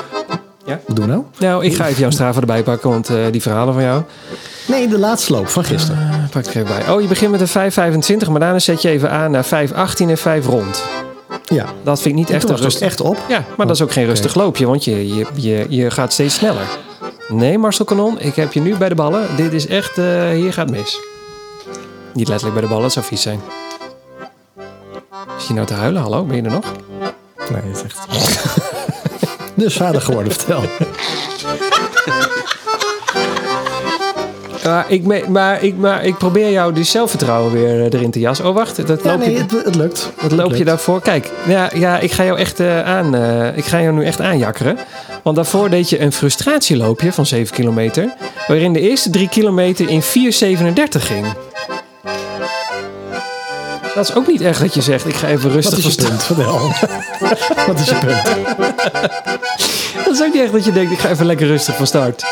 [0.66, 0.80] Ja.
[0.86, 1.24] Wat doen we nou?
[1.38, 4.02] Nou, ik ga even jouw Strava erbij pakken, want eh, die verhalen van jou.
[4.66, 5.98] Nee, de laatste loop van gisteren.
[5.98, 6.94] Eh, pak ik er even bij.
[6.94, 7.72] Oh, je begint met een
[8.22, 10.82] 5,25, maar daarna zet je even aan naar 5,18 en 5 rond.
[11.44, 12.82] Ja, Dat vind ik niet en echt een rustig.
[12.86, 13.16] echt op.
[13.28, 16.34] Ja, maar dat is ook geen rustig loopje, want je, je, je, je gaat steeds
[16.34, 16.66] sneller.
[17.28, 19.36] Nee, Marcel Kanon, ik heb je nu bij de ballen.
[19.36, 21.00] Dit is echt, eh, hier gaat mis.
[22.12, 23.40] Niet letterlijk bij de ballen, het zou vies zijn.
[25.38, 26.02] Is je nou te huilen?
[26.02, 26.64] Hallo, ben je er nog?
[27.50, 27.98] Nee, het is echt...
[29.56, 30.62] dus vader geworden, vertel.
[34.64, 38.18] Maar ik, me- maar, ik, maar ik probeer jou dus zelfvertrouwen weer eh, erin te
[38.20, 38.48] jassen.
[38.48, 39.38] Oh, wacht, dat Ja, loop nee, je...
[39.38, 40.10] het, het lukt.
[40.20, 41.00] Wat loop je daarvoor?
[41.02, 43.14] Kijk, ja, ja, ik ga jou echt eh, aan.
[43.14, 44.78] eh, ik ga jou nu echt aanjakkeren.
[45.22, 48.14] Want daarvoor deed je een frustratieloopje van 7 kilometer.
[48.46, 50.06] Waarin de eerste 3 kilometer in 4,37
[50.90, 51.26] ging.
[53.96, 56.00] Dat is ook niet echt dat je zegt, ik ga even Wat rustig is je
[56.00, 56.20] van punt?
[56.22, 56.38] start.
[56.38, 56.72] Vertel.
[57.66, 58.22] Wat is je punt?
[60.04, 62.24] Dat is ook niet echt dat je denkt, ik ga even lekker rustig van start.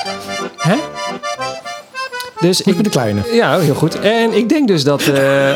[0.57, 0.75] Hè?
[2.41, 3.21] Dus Ik ben de kleine.
[3.33, 4.01] Ja, heel goed.
[4.01, 5.51] En ik denk dus dat, eh,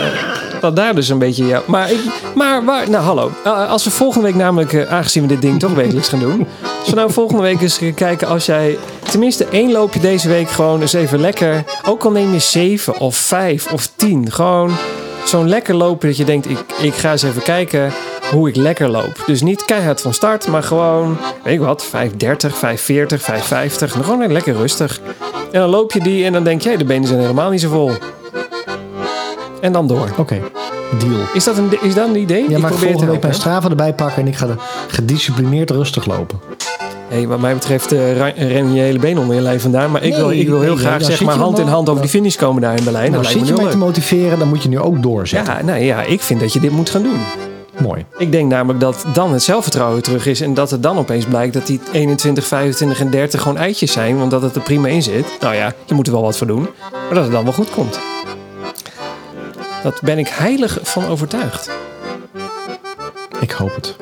[0.60, 1.46] dat daar dus een beetje...
[1.46, 2.00] Ja, maar, ik,
[2.34, 3.30] maar waar, nou hallo.
[3.44, 6.46] Eh, als we volgende week namelijk, eh, aangezien we dit ding toch wekelijks gaan doen...
[6.80, 8.78] Als we nou volgende week eens kijken als jij
[9.10, 11.64] tenminste één loopje deze week gewoon eens even lekker...
[11.84, 14.32] Ook al neem je zeven of vijf of tien.
[14.32, 14.70] Gewoon
[15.28, 17.92] zo'n lekker lopen dat je denkt, ik, ik ga eens even kijken
[18.30, 19.22] hoe ik lekker loop.
[19.26, 23.94] Dus niet keihard van start, maar gewoon, weet ik wat, 530, 540, 550.
[23.94, 25.00] En gewoon lekker rustig.
[25.52, 27.68] En dan loop je die en dan denk je, de benen zijn helemaal niet zo
[27.68, 27.90] vol.
[29.60, 30.08] En dan door.
[30.16, 30.40] Oké,
[30.98, 31.20] deal.
[31.32, 32.50] Is dat een, is dat een idee?
[32.50, 33.34] Ja, maar probeer volgende week mijn?
[33.34, 34.56] Strava erbij pakken en ik ga er
[34.88, 36.40] gedisciplineerd rustig lopen.
[37.08, 39.90] Hey, wat mij betreft ra- ren je hele been onder je lijf vandaan.
[39.90, 42.02] Maar ik, Nee, wil, ik wil heel nee, graag zeg maar hand in hand over
[42.02, 43.10] die finish komen daar in Berlijn.
[43.10, 45.54] Nou, dat lijkt zit me je mij te motiveren, dan moet je nu ook doorzetten.
[45.54, 47.20] Ja, nou ja, ik vind dat je dit moet gaan doen.
[47.78, 48.04] Mooi.
[48.18, 50.40] Ik denk namelijk dat dan het zelfvertrouwen terug is.
[50.40, 54.18] En dat het dan opeens blijkt dat die 21, 25 en 30 gewoon eitjes zijn.
[54.18, 55.26] Want dat het er prima in zit.
[55.40, 56.68] Nou ja, je moet er wel wat voor doen.
[56.90, 57.98] Maar dat het dan wel goed komt.
[59.82, 61.70] Dat ben ik heilig van overtuigd.
[63.40, 63.96] Ik hoop het.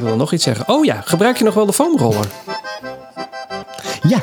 [0.00, 0.68] Ik wil nog iets zeggen.
[0.68, 2.26] Oh ja, gebruik je nog wel de foamroller?
[4.02, 4.18] Ja,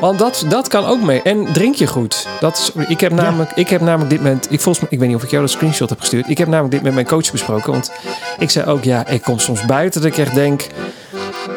[0.00, 1.22] Want dat, dat kan ook mee.
[1.22, 2.26] En drink je goed.
[2.40, 4.46] Dat is, ik, heb namelijk, ik heb namelijk dit met.
[4.50, 6.28] Ik, volgens ik weet niet of ik jou dat screenshot heb gestuurd.
[6.28, 7.72] Ik heb namelijk dit met mijn coach besproken.
[7.72, 7.92] Want
[8.38, 10.66] ik zei ook, ja, ik kom soms buiten dat ik echt denk.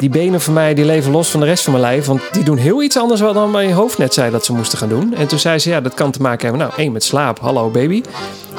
[0.04, 2.06] Die benen van mij die leven los van de rest van mijn lijf.
[2.06, 4.78] Want die doen heel iets anders wat dan mijn hoofd net zei dat ze moesten
[4.78, 5.14] gaan doen.
[5.14, 6.66] En toen zei ze, ja, dat kan te maken hebben.
[6.66, 7.40] Nou, één met slaap.
[7.40, 8.02] Hallo baby.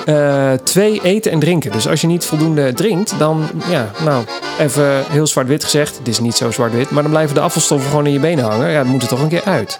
[0.05, 1.71] Eh, twee, eten en drinken.
[1.71, 4.23] Dus als je niet voldoende drinkt, dan, ja, nou,
[4.59, 5.97] even heel zwart-wit gezegd.
[5.97, 8.69] Het is niet zo zwart-wit, maar dan blijven de afvalstoffen gewoon in je benen hangen.
[8.69, 9.79] Ja, dat moet er toch een keer uit.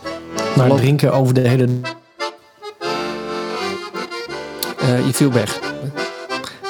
[0.55, 1.67] maar drinken over de hele...
[4.79, 5.64] Eh, je viel weg.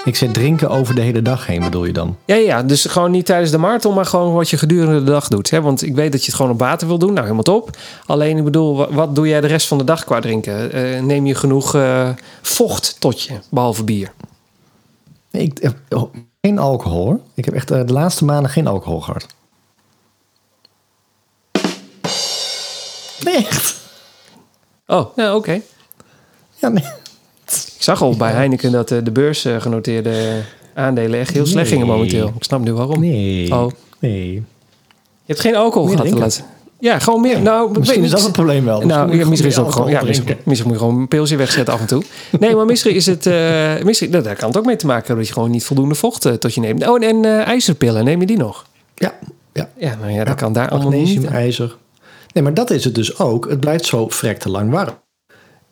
[0.05, 2.17] Ik zeg drinken over de hele dag heen, bedoel je dan?
[2.25, 5.27] Ja, ja, dus gewoon niet tijdens de marathon, maar gewoon wat je gedurende de dag
[5.27, 5.49] doet.
[5.49, 5.61] Hè?
[5.61, 7.09] Want ik weet dat je het gewoon op water wil doen.
[7.09, 7.77] Nou, helemaal top.
[8.05, 10.71] Alleen, ik bedoel, wa- wat doe jij de rest van de dag qua drinken?
[10.71, 12.09] Eh, neem je genoeg eh,
[12.41, 14.11] vocht tot je, behalve bier?
[15.31, 17.19] Ik, eh, oh, geen alcohol hoor.
[17.33, 19.25] Ik heb echt de laatste maanden geen alcohol gehad.
[23.23, 23.75] Nee, echt.
[24.87, 25.61] Oh, nou oké.
[26.55, 26.83] Ja, nee.
[27.47, 30.41] Ik zag al bij Heineken dat eh, de beursgenoteerde
[30.73, 32.27] aandelen echt heel slecht gingen momenteel.
[32.36, 32.99] Ik snap nu waarom.
[32.99, 33.53] Nee.
[33.53, 33.71] Oh.
[33.99, 34.34] Nee.
[34.34, 34.41] Je
[35.34, 36.29] hebt geen alcohol Meer gehad drinken.
[36.29, 36.53] laten.
[36.79, 37.41] Ja, gewoon meer.
[37.41, 38.81] Nou, Misschien weet is dat het probleem wel.
[38.81, 39.89] Nou, ja, je misschien is ook gewoon.
[39.89, 42.03] Ja, misschien, misschien moet je gewoon een pilsje wegzetten af en toe.
[42.39, 43.25] Nee, maar misschien is het.
[43.25, 45.63] eh misschien, nou, daar kan het ook mee te maken hebben dat je gewoon niet
[45.63, 46.88] voldoende vocht eh, tot je neemt.
[46.88, 48.65] Oh, en, en eh, ijzerpillen, neem je die nog?
[48.95, 49.13] Ja,
[49.53, 49.69] ja.
[49.77, 51.25] Ja, nou ja, dat kan daar allemaal niet.
[51.25, 51.75] ijzer.
[52.34, 53.49] Nee, maar dat is het dus ook.
[53.49, 54.93] Het blijft zo vrek te lang warm.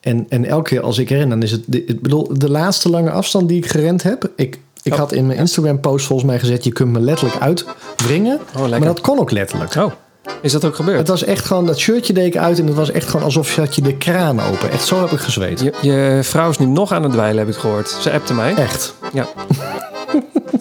[0.04, 1.64] En, en elke keer als ik ren, dan is het...
[1.66, 4.30] de- Ik bedoel, de laatste lange afstand die ik gerend heb...
[4.36, 6.64] Ik, ik Oh, had in mijn Instagram-post volgens mij gezet...
[6.64, 8.40] je kunt me letterlijk uitwringen.
[8.54, 8.70] lekker.
[8.70, 9.76] maar dat kon ook letterlijk.
[9.76, 9.92] Oh,
[10.42, 10.98] is dat ook gebeurd?
[10.98, 11.66] Het was echt gewoon...
[11.66, 13.98] Dat shirtje deed ik uit en het was echt gewoon alsof je had je de
[13.98, 14.72] kraan open.
[14.72, 15.60] Echt zo heb ik gezweet.
[15.60, 17.90] Je, je vrouw is nu nog aan het dweilen, heb ik gehoord.
[17.90, 18.56] Ze appte mij.
[18.56, 18.96] Echt.
[19.14, 19.28] Ja.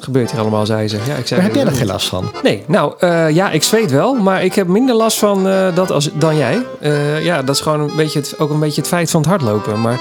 [0.02, 0.96] Wat gebeurt hier allemaal, zei ze.
[1.06, 2.30] Ja, ik zei, Maar heb jij eh, er geen last van?
[2.42, 5.90] Nee, nou eh, ja, ik zweet wel, maar ik heb minder last van eh, dat
[5.90, 6.62] als, dan jij.
[6.80, 9.30] Eh, ja, dat is gewoon een beetje het, ook een beetje het feit van het
[9.30, 9.80] hardlopen.
[9.80, 10.00] Maar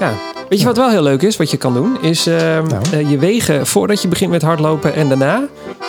[0.00, 0.12] ja,
[0.48, 1.96] weet je wat wel heel leuk is, wat je kan doen?
[2.02, 2.82] Is eh, Nou.
[2.92, 5.42] eh, je wegen voordat je begint met hardlopen en daarna.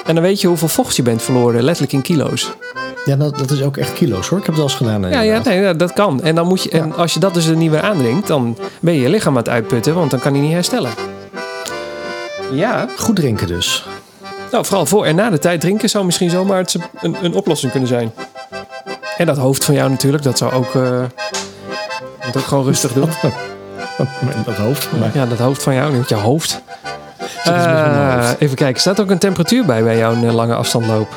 [0.05, 2.51] En dan weet je hoeveel vocht je bent verloren, letterlijk in kilo's.
[3.05, 4.39] Ja, dat, dat is ook echt kilo's hoor.
[4.39, 5.09] Ik heb het wel eens gedaan.
[5.11, 6.21] Ja, ja nee, dat kan.
[6.21, 8.93] En, dan moet je, en als je dat dus er niet meer aandringt, dan ben
[8.93, 10.91] je je lichaam aan het uitputten, want dan kan hij niet herstellen.
[12.51, 13.86] Ja, Goed drinken dus.
[14.51, 16.65] nou, vooral voor en na de tijd drinken zou misschien zomaar
[17.01, 18.12] een, een oplossing kunnen zijn.
[19.17, 21.01] En dat hoofd van jou natuurlijk, dat zou ook, eh
[22.25, 23.10] moet ook gewoon rustig doen.
[24.45, 24.88] Dat hoofd.
[24.99, 26.62] Maar Ja, dat hoofd van jou, hoofd.
[27.45, 28.36] Met Eh, hoofd.
[28.41, 31.07] even kijken, staat ook een temperatuur bij bij jouw eh, lange afstandloop?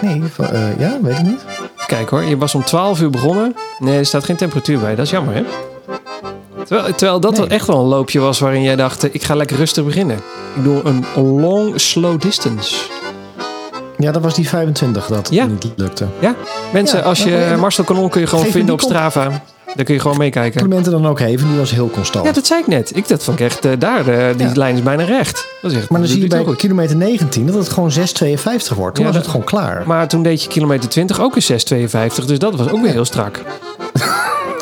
[0.00, 1.40] nee, van- ja, weet ik niet.
[1.50, 3.56] Even kijken hoor, je was om 12 uur begonnen.
[3.78, 5.44] Nee, er staat geen temperatuur bij, dat is jammer hè?
[6.68, 7.40] Terwijl, terwijl dat Nee.
[7.40, 10.16] wel echt wel een loopje was waarin jij dacht, eh, ik ga lekker rustig beginnen.
[10.56, 11.04] Ik doe een
[11.40, 12.74] long slow distance.
[13.98, 15.46] Ja, dat was die 25 dat Ja.
[15.46, 16.06] niet lukte.
[16.18, 16.34] Ja,
[16.72, 17.56] mensen, Ja, als je ja.
[17.56, 18.80] Marcel Kanon kun je gewoon vinden op.
[18.80, 19.42] Strava.
[19.74, 20.60] Daar kun je gewoon meekijken.
[20.60, 22.24] Complimenten dan ook even, die was heel constant.
[22.24, 22.96] Ja, dat zei ik net.
[22.96, 25.46] Ik dat vond ik echt, daar, eh, die lijn is bijna recht.
[25.62, 28.94] Dat is echt, maar dan zie je bij kilometer 19 dat het gewoon 6,52 wordt.
[28.96, 29.82] Toen was het gewoon klaar.
[29.86, 32.26] Maar toen deed je kilometer 20 ook in 6,52.
[32.26, 33.40] Dus dat was ook weer heel strak.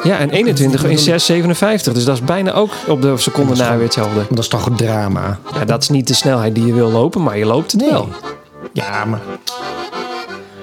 [0.06, 1.92] Ja, en 21 in 6,57.
[1.92, 4.20] Dus dat is bijna ook op de seconde na weer hetzelfde.
[4.28, 5.38] Dat is toch een drama.
[5.54, 7.90] Ja, dat is niet de snelheid die je wil lopen, maar je loopt het Nee.
[7.90, 8.08] wel.
[8.72, 9.20] Ja, maar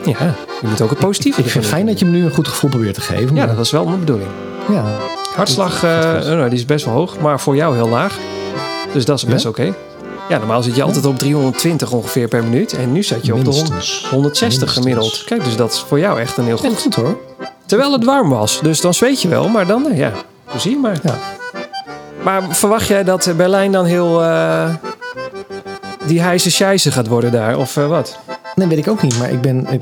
[0.05, 2.33] Ja, je moet ook het positieve ik vind het fijn dat je me nu een
[2.33, 3.27] goed gevoel probeert te geven.
[3.27, 4.29] Ja, maar- dat was wel mijn bedoeling.
[4.69, 4.83] ja.
[5.35, 5.89] Hartslag, eh,
[6.21, 8.17] nou, die is best wel hoog, maar voor jou heel laag.
[8.93, 9.49] Dus dat is best Ja?
[9.49, 9.73] oké.
[10.29, 12.73] Ja, normaal zit je altijd op 320 ongeveer per minuut.
[12.73, 14.07] En nu zat je op de hond- Minstens.
[14.11, 14.73] 160 Minstens.
[14.73, 15.23] gemiddeld.
[15.25, 16.81] Kijk, dus dat is voor jou echt een heel Ja, goed.
[16.81, 17.17] goed hoor.
[17.65, 18.59] Terwijl het warm was.
[18.61, 20.11] Dus dan zweet je wel, maar dan, eh, ja,
[20.63, 20.97] je maar.
[21.03, 21.15] Ja.
[22.23, 24.21] Maar verwacht jij dat Berlijn dan heel...
[24.23, 24.69] eh,
[26.05, 28.19] die heise scheisse gaat worden daar, of eh, wat?
[28.55, 29.19] Nee, weet ik ook niet.
[29.19, 29.67] Maar ik ben.
[29.71, 29.81] Ik,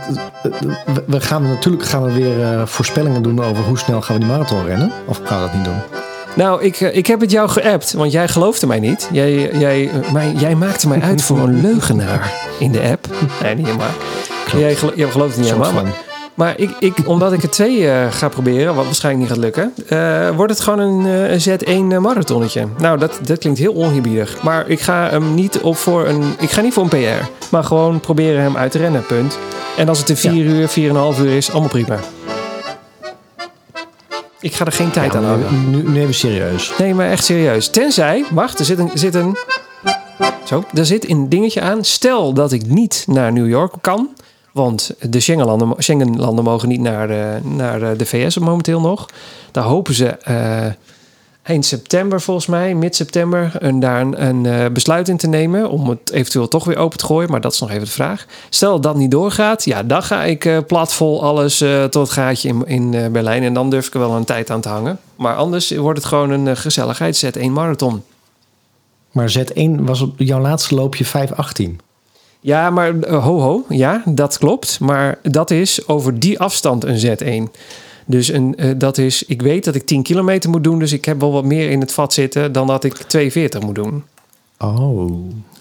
[1.06, 4.66] we- gaan natuurlijk gaan we weer voorspellingen doen over hoe snel gaan we die marathon
[4.66, 4.92] rennen.
[5.06, 5.80] Of gaan we dat niet doen?
[6.34, 9.10] Nou, ik, ik heb het jou geappt, want jij geloofde mij niet.
[9.12, 13.08] Jij, jij, mij, jij maakte mij uit voor een leugenaar in de app.
[13.44, 13.88] Nee, niet helemaal.
[14.58, 15.84] Jij, jij gelooft het niet helemaal.
[16.34, 19.74] Maar, ik, ik, omdat ik er twee eh, ga proberen, wat waarschijnlijk niet gaat lukken,
[19.88, 21.42] eh, wordt het gewoon een, eh, een
[21.96, 22.68] Z1 marathonnetje.
[22.78, 24.44] Nou, dat, dat klinkt heel onherbiedig.
[24.44, 26.24] Maar ik ga hem niet op voor een.
[26.40, 27.26] Ik ga niet voor een PR.
[27.50, 29.06] Maar gewoon proberen hem uit te rennen.
[29.06, 29.38] Punt.
[29.78, 32.00] En als het in 4 uur, 4,5 uur is, allemaal prima.
[34.40, 35.70] Ik ga er geen tijd Ja, aan houden.
[35.70, 36.74] nu, nu even serieus.
[36.78, 37.70] Nee, maar echt serieus.
[37.70, 39.38] Tenzij, wacht, er zit een, zit een.
[40.44, 41.84] Zo, er zit een dingetje aan.
[41.84, 44.10] Stel dat ik niet naar New York kan.
[44.52, 49.06] Want de Schengenlanden, Schengenlanden mogen niet naar de, naar de- VS momenteel nog.
[49.52, 50.66] Daar hopen ze eh,
[51.44, 55.70] eind september volgens mij, mid-september, een, daar een, eh, besluit in te nemen.
[55.70, 57.32] Om het eventueel toch weer open te gooien.
[57.32, 58.26] Maar dat is nog even de vraag.
[58.50, 62.12] Stel dat dat niet doorgaat, ja, dan ga ik eh platvol alles eh, tot het
[62.12, 63.44] gaatje in, in eh, Berlijn.
[63.44, 65.00] En dan durf ik er wel een tijd aan te hangen.
[65.16, 67.18] Maar anders wordt het gewoon een gezelligheid.
[67.18, 68.04] Zet één marathon.
[69.12, 71.80] Maar Z1 was op jouw laatste loopje 518.
[72.42, 74.80] Ja, maar eh, ho ho, ja, dat klopt.
[74.80, 77.52] Maar dat is over die afstand een Z1.
[78.06, 80.80] Dus een, eh, dat is, ik weet dat ik 10 kilometer moet doen.
[80.80, 83.76] Dus ik heb wel wat meer in het vat zitten dan dat ik 42 moet
[83.76, 84.04] doen.
[84.58, 85.12] Oh.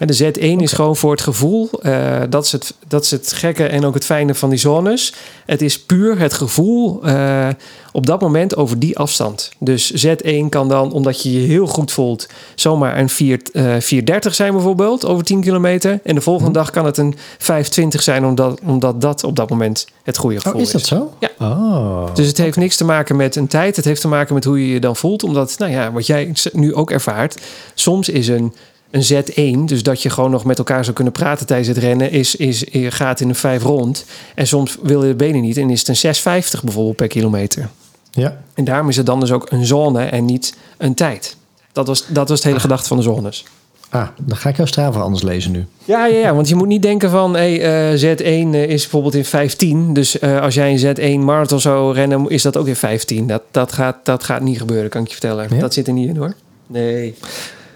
[0.00, 1.70] En de Z1 is gewoon voor het gevoel.
[1.82, 5.14] eh, dat, is het, dat is het gekke en ook het fijne van die zones.
[5.46, 7.48] Het is puur het gevoel eh,
[7.92, 9.50] op dat moment over die afstand.
[9.58, 14.34] Dus Z1 kan dan, omdat je je heel goed voelt, zomaar een 4, eh 430
[14.34, 16.00] zijn bijvoorbeeld over 10 kilometer.
[16.04, 16.56] En de volgende Hm.
[16.56, 20.54] dag kan het een 520 zijn, omdat, omdat dat op dat moment het goede gevoel
[20.54, 21.12] Oh, is dat zo?
[21.18, 21.28] Ja.
[21.38, 22.14] Oh.
[22.14, 23.76] dus het heeft niks te maken met een tijd.
[23.76, 25.22] Het heeft te maken met hoe je je dan voelt.
[25.22, 27.40] Omdat, nou ja, wat jij nu ook ervaart.
[27.74, 28.54] Soms is een,
[28.90, 32.10] een Z1, dus dat je gewoon nog met elkaar zou kunnen praten tijdens het rennen,
[32.10, 34.04] is, is, je gaat in een 5 rond.
[34.34, 37.68] En soms wil je de benen niet en is het een 650 bijvoorbeeld per kilometer.
[38.10, 38.40] Ja.
[38.54, 41.36] En daarom is het dan dus ook een zone en niet een tijd.
[41.72, 43.44] Dat was, dat was het hele gedachte van de zones.
[43.88, 45.66] Ah, dan ga ik jouw Strava anders lezen nu.
[45.84, 47.60] Ja, ja, ja, want je moet niet denken van hey,
[47.92, 49.92] eh, Z1 eh, is bijvoorbeeld in 15.
[49.92, 53.26] Dus eh, als jij een Z1 marathon zou rennen, is dat ook in 15.
[53.26, 55.46] Dat, dat, gaat, dat gaat niet gebeuren, kan ik je vertellen.
[55.50, 55.60] Ja?
[55.60, 56.34] Dat zit er niet in hoor.
[56.66, 57.14] Nee.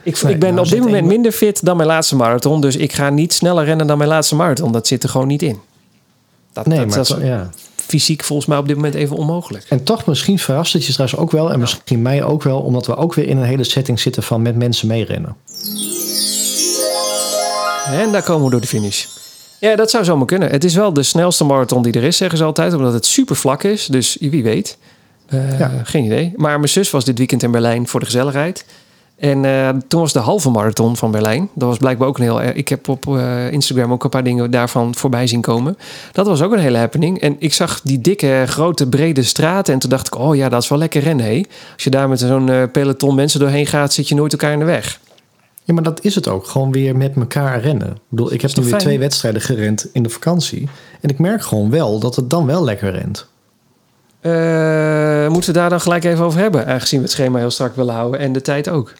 [0.04, 2.60] Ik, Nee, ik ben nou, op dit Z1 moment minder fit dan mijn laatste marathon.
[2.60, 4.72] Dus ik ga niet sneller rennen dan mijn laatste marathon.
[4.72, 5.60] Dat zit er gewoon niet in.
[6.52, 7.50] Dat, Nee, dat, maar dat is ja.
[7.76, 9.66] fysiek volgens mij op dit moment even onmogelijk.
[9.68, 11.52] En toch, misschien verrast het je trouwens ook wel.
[11.52, 12.60] En misschien mij ook wel.
[12.60, 15.36] Omdat we ook weer in een hele setting zitten van met mensen meerennen.
[17.86, 19.04] En daar komen we door de finish.
[19.60, 20.50] Ja, dat zou zomaar kunnen.
[20.50, 22.74] Het is wel de snelste marathon die er is, zeggen ze altijd.
[22.74, 23.86] Omdat het super vlak is.
[23.86, 24.78] Dus wie weet.
[25.26, 25.70] Eh, Ja.
[25.84, 26.32] Geen idee.
[26.36, 28.64] Maar mijn zus was dit weekend in Berlijn voor de gezelligheid.
[29.16, 31.48] En eh, toen was de halve marathon van Berlijn.
[31.54, 32.42] Dat was blijkbaar ook een heel...
[32.42, 35.76] Ik heb op eh, Instagram ook een paar dingen daarvan voorbij zien komen.
[36.12, 37.20] Dat was ook een hele happening.
[37.20, 39.74] En ik zag die dikke, grote, brede straten.
[39.74, 41.26] En toen dacht ik, oh ja, dat is wel lekker rennen.
[41.26, 41.42] Hé.
[41.74, 44.58] Als je daar met zo'n eh, peloton mensen doorheen gaat, zit je nooit elkaar in
[44.58, 45.00] de weg.
[45.64, 46.46] Ja, maar dat is het ook.
[46.46, 47.88] Gewoon weer met elkaar rennen.
[47.88, 48.82] Ik bedoel, ik heb nu weer fijn?
[48.82, 50.68] twee wedstrijden gerend in de vakantie.
[51.00, 53.26] En ik merk gewoon wel dat het dan wel lekker rent.
[54.20, 56.66] Eh, moeten we daar dan gelijk even over hebben?
[56.66, 58.92] Aangezien we het schema heel strak willen houden en de tijd ook.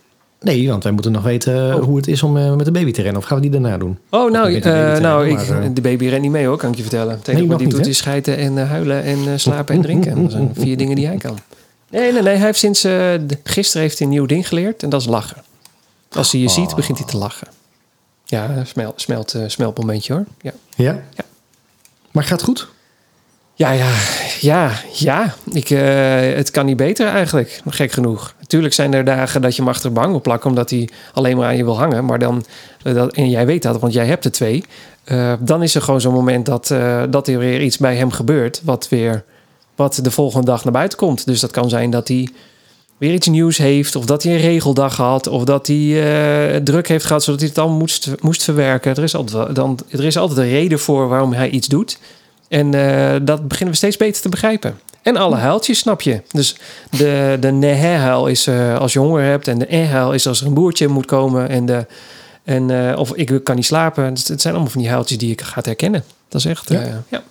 [0.45, 1.83] Nee, want wij moeten nog weten Oh.
[1.85, 3.21] hoe het is om eh, met de baby te rennen.
[3.23, 3.99] Of gaan we die daarna doen?
[4.11, 6.57] Oh, nou, de baby eh, te nou ik, eh, de baby rent niet mee hoor,
[6.57, 7.17] kan ik je vertellen.
[7.17, 10.23] Het enige wat hij doet is schijten en eh, huilen en eh, slapen en drinken.
[10.23, 11.39] Dat zijn vier dingen die hij kan.
[11.91, 12.37] Nee, nee, nee.
[12.37, 12.85] Hij heeft sinds...
[12.85, 15.43] eh, de- gisteren heeft hij een nieuw ding geleerd en dat is lachen.
[16.11, 16.75] Als hij je ziet, Oh.
[16.75, 17.49] begint hij te lachen.
[18.25, 20.25] Ja, smelt, smelt, eh, smeltmomentje hoor.
[20.41, 20.53] Ja.
[20.77, 20.93] Ja?
[21.15, 21.25] Ja.
[22.11, 22.69] Maar gaat goed?
[23.55, 23.89] Ja, ja,
[24.45, 25.35] ja, ja.
[25.53, 28.35] Ik, eh, het kan niet beter eigenlijk, gek genoeg.
[28.41, 30.51] Natuurlijk zijn er dagen dat je hem achter de bank wil plakken...
[30.51, 32.05] omdat hij alleen maar aan je wil hangen.
[32.05, 32.45] Maar dan,
[32.83, 34.65] eh, dat, en jij weet dat, want jij hebt er twee.
[35.05, 36.75] Eh, dan is er gewoon zo'n moment dat,
[37.11, 38.61] dat er weer iets bij hem gebeurt...
[38.65, 39.25] Wat, weer,
[39.75, 41.27] wat de volgende dag naar buiten komt.
[41.27, 42.29] Dus dat kan zijn dat hij
[42.97, 43.97] weer iets nieuws heeft...
[43.97, 45.27] of dat hij een regeldag had...
[45.27, 48.97] of dat hij druk heeft gehad zodat hij het dan moest, moest verwerken.
[48.97, 51.99] Er is, altijd, dan, er is altijd een reden voor waarom hij iets doet...
[52.55, 54.79] En eh, dat beginnen we steeds beter te begrijpen.
[55.03, 56.21] En alle huiltjes snap je.
[56.31, 56.57] Dus
[56.91, 59.49] de, de nehe-huil is eh, als je honger hebt.
[59.49, 61.49] En de e-huil is als er een boertje moet komen.
[61.49, 61.87] En de,
[62.45, 64.15] en, eh, of ik kan niet slapen.
[64.15, 66.05] Dus het zijn allemaal van die huiltjes die je gaat herkennen.
[66.29, 66.69] Dat is echt...
[66.69, 67.03] Ja.
[67.09, 67.23] ja.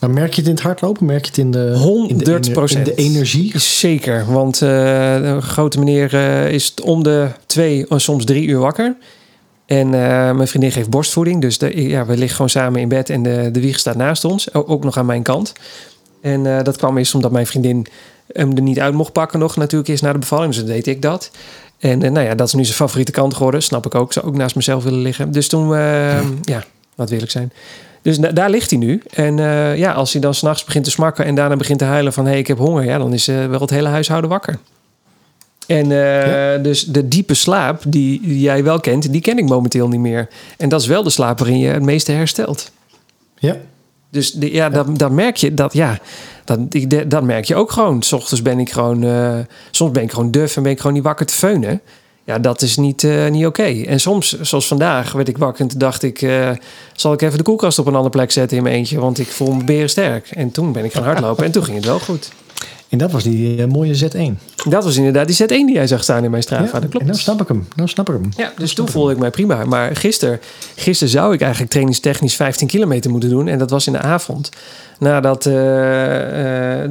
[0.00, 1.06] Maar merk je het in het hardlopen?
[1.06, 2.76] Merk je het in de, in de, 100%.
[2.76, 3.58] in de energie?
[3.58, 6.14] Zeker, want de grote meneer
[6.50, 8.96] is om de twee, of soms drie uur wakker.
[9.78, 11.40] En eh, mijn vriendin geeft borstvoeding.
[11.40, 14.24] Dus de, ja, we liggen gewoon samen in bed en de, de wieg staat naast
[14.24, 14.54] ons.
[14.54, 15.52] Ook nog aan mijn kant.
[16.20, 17.86] En eh, dat kwam eerst omdat mijn vriendin
[18.32, 20.52] hem er niet uit mocht pakken nog natuurlijk eerst na de bevalling.
[20.52, 21.30] Dus dan deed ik dat.
[21.78, 23.62] En eh, nou ja, dat is nu zijn favoriete kant geworden.
[23.62, 24.12] Snap ik ook.
[24.12, 25.32] Zou ook naast mezelf willen liggen.
[25.32, 27.52] Dus toen, eh, ja, wat wil ik zijn.
[28.02, 29.02] Dus da- daar ligt hij nu.
[29.10, 29.36] En
[29.76, 32.30] ja, als hij dan s'nachts begint te smakken en daarna begint te huilen van hé,
[32.30, 32.84] hey, ik heb honger.
[32.84, 34.58] Ja, dan is wel het hele huishouden wakker.
[35.66, 40.00] En eh, dus de diepe slaap die jij wel kent, die ken ik momenteel niet
[40.00, 40.28] meer.
[40.56, 42.70] En dat is wel de slaap waarin je het meeste herstelt.
[43.38, 43.56] Ja.
[44.10, 45.54] Dus de, ja, Dat, dat merk je.
[45.54, 45.98] Dat, ja,
[46.44, 48.02] dat, ik- dat merk je ook gewoon.
[48.02, 49.02] S ochtends ben ik gewoon...
[49.04, 49.38] eh,
[49.70, 51.80] soms ben ik gewoon duf en ben ik gewoon niet wakker te feunen.
[52.24, 53.62] Ja, dat is niet, eh, niet oké.
[53.86, 56.26] En soms, zoals vandaag, werd ik wakker en toen dacht ik...
[56.92, 59.00] zal ik even de koelkast op een andere plek zetten in mijn eentje?
[59.00, 60.28] Want ik voel me berensterk.
[60.30, 62.30] En toen ben ik gaan hardlopen en toen ging het wel goed.
[62.94, 64.42] En dat was die eh, mooie Z1.
[64.68, 66.72] Dat was inderdaad die Z1 die jij zag staan in mijn Strava.
[66.72, 67.06] dat En klopt.
[67.06, 67.66] nou snap ik hem.
[67.76, 68.28] Nou snap ik hem.
[68.36, 69.64] Ja, dus toen voelde ik mij prima.
[69.64, 70.40] Maar gisteren,
[70.76, 73.48] gisteren zou ik eigenlijk trainingstechnisch 15 kilometer moeten doen.
[73.48, 74.48] En dat was in de avond.
[74.98, 75.54] Nadat, eh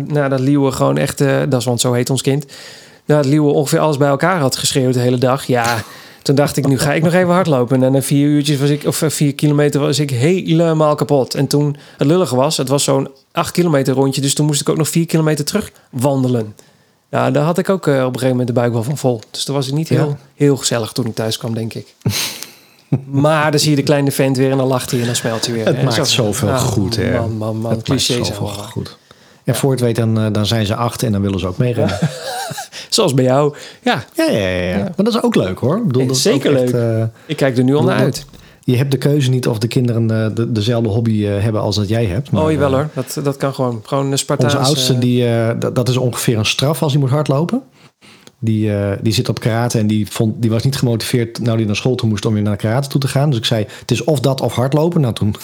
[0.07, 2.45] nadat Liewe gewoon echt, dat is want zo heet ons kind.
[3.05, 5.45] Nadat Liewe ongeveer alles bij elkaar had geschreeuwd de hele dag.
[5.45, 5.83] Ja,
[6.23, 7.83] toen dacht ik, nu ga ik nog even hardlopen.
[7.83, 11.33] En na vier uurtjes was ik, of eh, vier kilometer was ik helemaal kapot.
[11.35, 14.21] En toen het lullige was, het was zo'n 8 kilometer rondje.
[14.21, 16.55] Dus toen moest ik ook nog vier kilometer terug wandelen.
[17.09, 19.21] Ja, daar had ik ook eh, op een gegeven moment de buik wel van vol.
[19.31, 20.17] Dus toen was ik niet heel, Ja.
[20.35, 21.87] heel gezellig toen ik thuis kwam, denk ik.
[23.05, 25.45] maar dan zie je de kleine vent weer en dan lacht hij en dan smelt
[25.45, 25.65] hij weer.
[25.65, 27.17] Het maakt zo- zoveel Ah, goed, hè?
[27.19, 27.71] Man, man, man.
[27.71, 28.97] Het maakt zoveel goed.
[29.43, 31.57] En voor het weet, dan, eh, dan zijn ze acht en dan willen ze ook
[31.57, 31.99] meerennen.
[32.93, 33.55] Zoals bij jou.
[33.81, 34.77] Ja, Ja, ja, ja, ja.
[34.77, 35.77] Maar dat is ook leuk hoor.
[35.77, 36.81] Ik bedoel, dat is zeker echt, leuk.
[36.99, 38.25] eh, ik kijk er nu al naar uit.
[38.63, 41.75] je hebt de keuze niet of de kinderen eh, de, dezelfde hobby eh, hebben als
[41.75, 42.31] dat jij hebt.
[42.31, 42.89] maar, Oh, jawel hoor.
[42.93, 43.81] Dat, dat kan gewoon.
[43.85, 44.55] Gewoon een Spartaans.
[44.55, 45.25] Onze oudste, die,
[45.59, 47.61] dat, dat is ongeveer een straf als hij moet hardlopen.
[48.39, 51.75] Die, die zit op karate en die, vond, die was niet gemotiveerd nou die naar
[51.75, 53.29] school toe moest om weer naar karate toe te gaan.
[53.29, 55.01] Dus ik zei, het is of dat of hardlopen.
[55.01, 55.31] Nou, toen,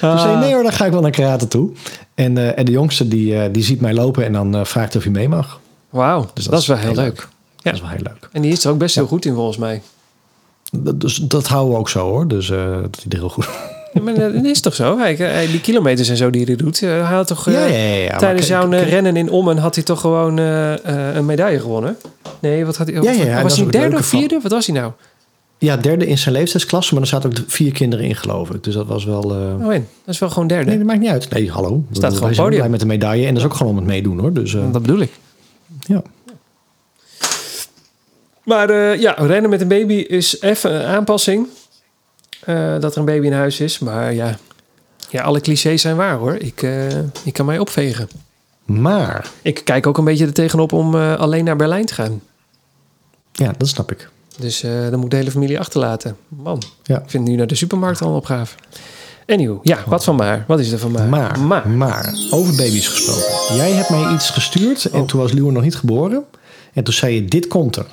[0.00, 1.70] toen zei nee hoor, dan ga ik wel naar karate toe.
[2.16, 4.96] En, eh, en de jongste, die, eh, die ziet mij lopen en dan eh, vraagt
[4.96, 5.60] of hij mee mag.
[5.90, 7.16] Wauw, Dus dat, is wel heel leuk.
[7.18, 7.26] Ja.
[7.62, 8.28] Dat is wel heel leuk.
[8.32, 9.82] En die is er ook best heel goed in volgens mij.
[10.72, 12.28] Dat, dus, dat houden we ook zo hoor.
[12.28, 13.48] Dus dat is heel goed.
[13.92, 14.98] Ja, maar dat is toch zo?
[14.98, 16.80] Hij, hij- die kilometers en zo die hij doet.
[16.80, 21.26] hij had toch, ja, ja, tijdens jouw rennen in Ommen had hij toch gewoon een
[21.26, 21.96] medaille gewonnen?
[22.38, 23.02] Nee, wat had hij?
[23.02, 24.38] Ja, ja, ja, was hij derde of vierde?
[24.42, 24.92] Wat was hij nou?
[25.58, 28.64] Ja, derde in zijn leeftijdsklasse, maar er zaten ook vier kinderen in, geloof ik.
[28.64, 29.34] Dus dat was wel.
[29.34, 29.88] eh, Oh, in.
[30.04, 30.64] Dat is wel gewoon derde.
[30.68, 31.30] Nee, dat maakt niet uit.
[31.30, 31.84] Nee, hallo.
[31.92, 32.56] Staat gewoon podium.
[32.56, 34.32] blij met de medaille en dat is ook gewoon om het meedoen hoor.
[34.32, 35.10] Dus eh, Dat bedoel ik.
[35.80, 36.02] ja.
[38.42, 41.46] Maar eh, ja, rennen met een baby is even een aanpassing.
[42.80, 43.78] Dat er een baby in huis is.
[43.78, 44.38] Maar ja,
[45.10, 46.34] ja alle clichés zijn waar hoor.
[46.34, 46.66] Ik,
[47.24, 48.08] ik kan mij opvegen.
[48.64, 52.20] Maar, Ik kijk ook een beetje er tegenop om alleen naar Berlijn te gaan.
[53.32, 54.10] ja, dat snap ik.
[54.38, 56.16] Dus eh, dan moet ik de hele familie achterlaten.
[56.28, 56.98] Man, Ja.
[56.98, 58.56] ik vind nu naar de supermarkt al een opgave.
[59.62, 60.44] Ja, wat van maar?
[60.46, 61.08] Wat is er van maar?
[61.08, 61.68] Maar, maar.
[61.68, 63.56] maar, over baby's gesproken.
[63.56, 65.06] Jij hebt mij iets gestuurd en Oh.
[65.06, 66.24] toen was Luwe nog niet geboren.
[66.72, 67.86] En toen zei je, dit komt er.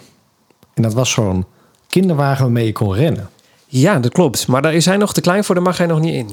[0.74, 1.46] En dat was zo'n
[1.88, 3.30] kinderwagen waarmee je kon rennen.
[3.68, 4.48] Ja, dat klopt.
[4.48, 6.30] Maar daar is hij nog te klein voor, daar mag hij nog niet in.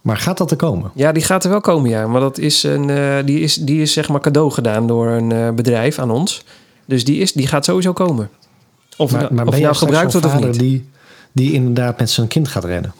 [0.00, 0.90] Maar gaat dat er komen?
[0.94, 2.06] Ja, die gaat er wel komen, ja.
[2.06, 5.32] Maar dat is een, eh, die, is, die is zeg maar cadeau gedaan door een
[5.32, 6.44] eh, bedrijf aan ons.
[6.86, 8.30] Dus die, is, die gaat sowieso komen.
[8.96, 10.58] Of, Maar, maar of straks gebruikt wordt of niet.
[10.58, 10.88] die,
[11.32, 12.94] die inderdaad met zijn kind gaat rennen?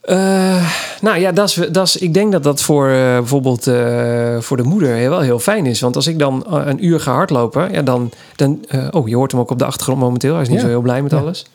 [0.00, 4.38] Eh, nou ja, dat is, dat is, ik denk dat dat voor eh, bijvoorbeeld eh,
[4.40, 5.80] voor de moeder wel heel fijn is.
[5.80, 8.10] Want als ik dan een uur ga hardlopen, ja, dan.
[8.36, 10.32] dan oh, je hoort hem ook op de achtergrond momenteel.
[10.32, 10.62] Hij is niet Ja.
[10.64, 11.18] zo heel blij met Ja.
[11.18, 11.46] alles.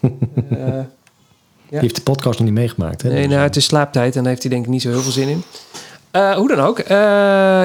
[1.70, 3.02] Eh, Die heeft de podcast nog niet meegemaakt.
[3.02, 3.08] Hè?
[3.08, 5.00] nee, Dus, nou, het is slaaptijd en daar heeft hij denk ik niet zo heel
[5.00, 5.42] veel zin in.
[6.10, 6.78] Eh, hoe dan ook.
[6.78, 6.96] Eh,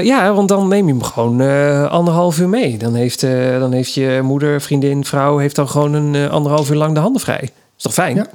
[0.04, 2.78] ja, want dan neem je hem gewoon eh, anderhalf uur mee.
[2.78, 3.22] Dan heeft,
[3.60, 5.38] dan heeft je moeder, vriendin, vrouw...
[5.38, 7.50] heeft dan gewoon een anderhalf uur lang de handen vrij.
[7.78, 8.16] Is toch fijn?
[8.16, 8.28] Ja.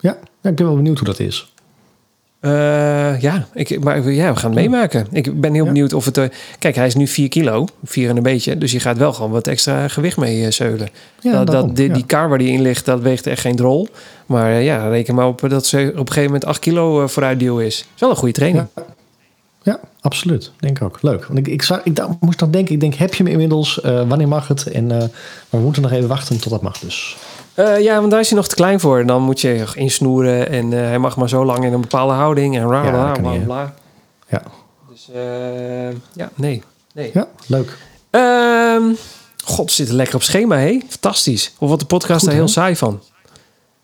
[0.00, 1.50] ja, ja, ik ben wel benieuwd hoe dat is.
[3.20, 5.06] Ja, ik, maar ja, we gaan het meemaken.
[5.10, 5.70] Ik ben heel Ja.
[5.70, 6.20] benieuwd of het...
[6.58, 8.58] kijk, hij is nu 4 kilo, 4 en een beetje.
[8.58, 10.88] Dus je gaat wel gewoon wat extra gewicht mee zeulen.
[11.20, 13.56] Ja, dat, daarom, dat, die, die kar waar die in ligt, dat weegt echt geen
[13.56, 13.88] drol.
[14.26, 17.58] Maar ja, reken maar op dat ze op een gegeven moment 8 kilo vooruit duw
[17.58, 17.78] is.
[17.94, 18.66] is wel een goede training.
[18.76, 18.82] Ja.
[19.62, 20.50] Ja, absoluut.
[20.58, 20.98] Denk ik ook.
[21.02, 21.24] Leuk.
[21.24, 23.80] Want ik, ik, zou, ik da- moest dan denken, ik denk, heb je hem inmiddels?
[23.80, 24.66] Eh, wanneer mag het?
[24.66, 25.08] En, eh, maar
[25.50, 27.16] we moeten nog even wachten tot dat mag dus.
[27.54, 29.06] Eh, ja, want daar is hij nog te klein voor.
[29.06, 32.56] Dan moet je insnoeren en hij mag maar zo lang in een bepaalde houding.
[32.56, 33.12] En bla Ja,
[33.44, 33.74] bla.
[34.28, 34.42] Ja,
[34.90, 35.08] Dus
[36.14, 36.62] ja, nee.
[36.94, 37.10] nee.
[37.14, 37.76] ja leuk.
[38.10, 38.82] Ehm,
[39.44, 40.80] God, zitten lekker op schema, hé?
[40.88, 41.52] Fantastisch.
[41.58, 43.00] Of wat de podcast Goed, daar heel saai van.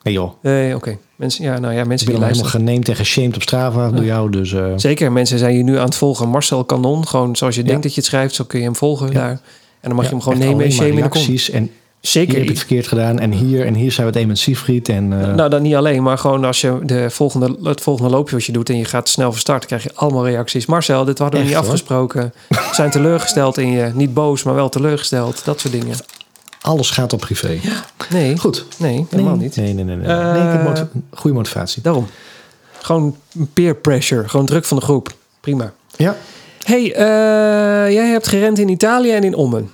[0.03, 0.99] Nee joh, Nee, oké.
[1.19, 2.51] Mensen, ja, nou ja, mensen die al helemaal luisteren.
[2.67, 4.31] geneemd en geshamed op Strava door jou.
[4.31, 6.29] Dus eh, Zeker, mensen zijn je nu aan het volgen.
[6.29, 7.67] Marcel Kanon, gewoon zoals je Ja.
[7.67, 9.31] denkt dat je het schrijft, zo kun je hem volgen daar.
[9.31, 9.39] En
[9.81, 11.53] dan mag ja, je hem gewoon nemen en alleen maar shame in de.
[11.53, 12.35] En hier Zeker.
[12.35, 13.19] heb je het verkeerd gedaan.
[13.19, 14.89] En hier, en hier zijn we het een met Siegfried.
[14.89, 18.35] En, eh, Nou, dan niet alleen, maar gewoon als je de volgende, het volgende loopje
[18.37, 20.67] wat je doet en je gaat snel van start, krijg je allemaal reacties.
[20.67, 22.33] Marcel, dit hadden we Echt, niet afgesproken.
[22.73, 23.91] Zijn teleurgesteld in je.
[23.95, 25.45] Niet boos, maar wel teleurgesteld.
[25.45, 25.95] Dat soort dingen.
[26.61, 27.61] Alles gaat op privé.
[28.11, 28.65] Nee, Goed.
[28.79, 29.57] nee, helemaal nee, niet.
[29.57, 29.97] Nee, nee, nee.
[29.97, 30.07] nee.
[30.07, 31.83] Eh, nee ik heb motiv- goede motivatie.
[31.83, 32.07] Daarom.
[32.81, 33.17] Gewoon
[33.53, 34.29] peer pressure.
[34.29, 35.15] Gewoon druk van de groep.
[35.41, 35.73] Prima.
[35.97, 36.17] Ja.
[36.63, 39.71] hey, eh, jij hebt gerend in Italië en in Ommen.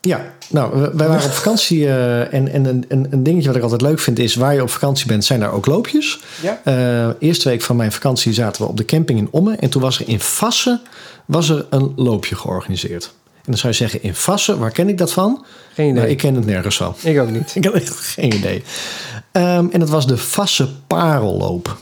[0.00, 3.62] Ja, nou, wij waren op vakantie eh, en, en een, een, een dingetje wat ik
[3.62, 6.20] altijd leuk vind is, waar je op vakantie bent, zijn er ook loopjes.
[6.42, 6.60] Ja.
[6.64, 9.82] Eh, eerste week van mijn vakantie zaten we op de camping in Ommen en toen
[9.82, 10.80] was er in Vassen
[11.24, 13.14] was er een loopje georganiseerd.
[13.46, 15.44] En dan zou je zeggen, in Vassen, waar ken ik dat van?
[15.74, 15.98] Geen idee.
[16.00, 16.94] Nou, ik ken het nergens van.
[17.02, 17.54] Ik ook niet.
[17.56, 18.62] Ik had echt geen idee.
[19.32, 21.76] Ehm, en dat was de Vassen Parelloop.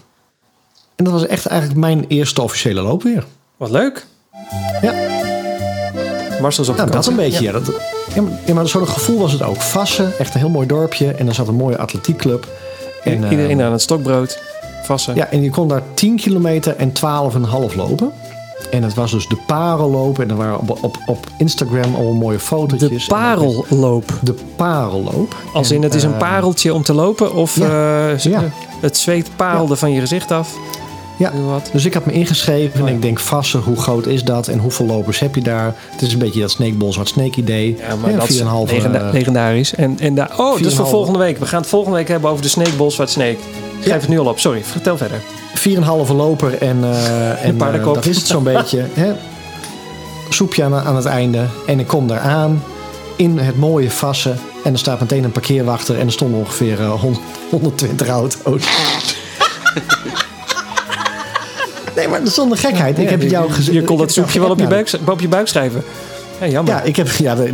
[0.96, 3.24] En dat was echt eigenlijk mijn eerste officiële loop weer.
[3.57, 4.07] Wat leuk.
[4.83, 4.92] Ja.
[6.40, 7.42] Marcel is op Nou, dat een beetje.
[7.42, 7.53] Ja.
[7.53, 7.70] dat,
[8.14, 9.61] ja, maar, ja, maar zo'n gevoel was het ook.
[9.62, 11.12] Vassen, echt een heel mooi dorpje.
[11.12, 12.48] En er zat een mooie atletiekclub.
[13.05, 14.38] En, eh, Iedereen aan het stokbrood.
[14.83, 15.14] Vassen.
[15.14, 18.12] ja, en je kon daar 10 kilometer en 12,5 lopen.
[18.70, 20.18] En het was dus de parelloop.
[20.18, 22.90] En er waren op, op, op Instagram al mooie fotootjes.
[23.09, 24.12] de parelloop.
[24.22, 25.35] De parelloop.
[25.53, 28.11] Als En, in het is een eh, pareltje om te lopen of ja.
[28.12, 28.42] eh, Ja.
[28.81, 30.55] het zweet parelde van je gezicht af.
[31.18, 31.33] Ja.
[31.72, 32.96] Dus ik had me ingeschreven Oh, en ja.
[32.96, 35.74] ik denk Vassen, hoe groot is dat en hoeveel lopers heb je daar?
[35.90, 37.77] Het is een beetje dat Snakeball Hard Snake idee.
[37.88, 39.75] Ja, maar Ja, dat is 4,5, legenda- eh, legendarisch.
[39.75, 40.90] En, en daar, oh, dat is voor 4,5.
[40.90, 41.38] volgende week.
[41.38, 43.31] We gaan het volgende week hebben over de Snakeball Zwart Snake.
[43.31, 43.38] Ik
[43.81, 43.92] schrijf Ja.
[44.00, 44.38] het nu al op.
[44.38, 45.21] Sorry, vertel verder.
[45.59, 48.87] 4,5 loper en, eh en eh, dat is het zo'n beetje.
[48.94, 49.13] Hè?
[50.29, 51.46] soepje aan, aan het einde.
[51.67, 52.63] En ik kom daar aan
[53.17, 54.38] in het mooie Vassen.
[54.65, 55.98] En er staat meteen een parkeerwachter.
[55.98, 58.63] En er stonden ongeveer eh, 100 120 auto's.
[61.96, 62.98] nee, maar zonder gekheid.
[62.98, 63.75] Ik heb het jou gezien.
[63.75, 65.85] Je kon dat soepje wel op je, buik, op je buik schrijven.
[66.40, 66.74] Ja, jammer.
[66.74, 67.46] Ja, ik heb ja, dat,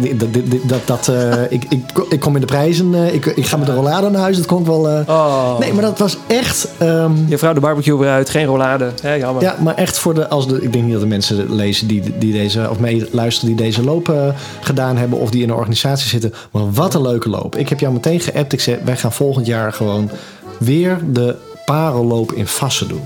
[0.63, 2.95] dat, dat, eh, ik, ik, ik kom in de prijzen.
[2.95, 4.37] eh, ik, ik ga met de rollade naar huis.
[4.37, 4.89] Dat kon ik wel.
[4.89, 5.59] eh, Oh.
[5.59, 6.69] Nee, maar dat was echt.
[6.79, 8.91] ehm, Je vrouw de barbecue weer uit, geen rollade.
[9.03, 9.43] Ja, jammer.
[9.43, 10.29] ja, maar echt voor de.
[10.29, 12.71] Als de ik denk niet dat de mensen lezen die, die deze.
[12.71, 14.29] of mee luisteren die deze loop eh,
[14.61, 15.19] gedaan hebben.
[15.19, 16.33] of die in een organisatie zitten.
[16.51, 17.57] Maar wat een leuke loop.
[17.57, 18.53] Ik heb jou meteen geappt.
[18.53, 20.11] Ik zei: wij gaan volgend jaar gewoon
[20.59, 23.03] weer de parelloop in Vassen doen.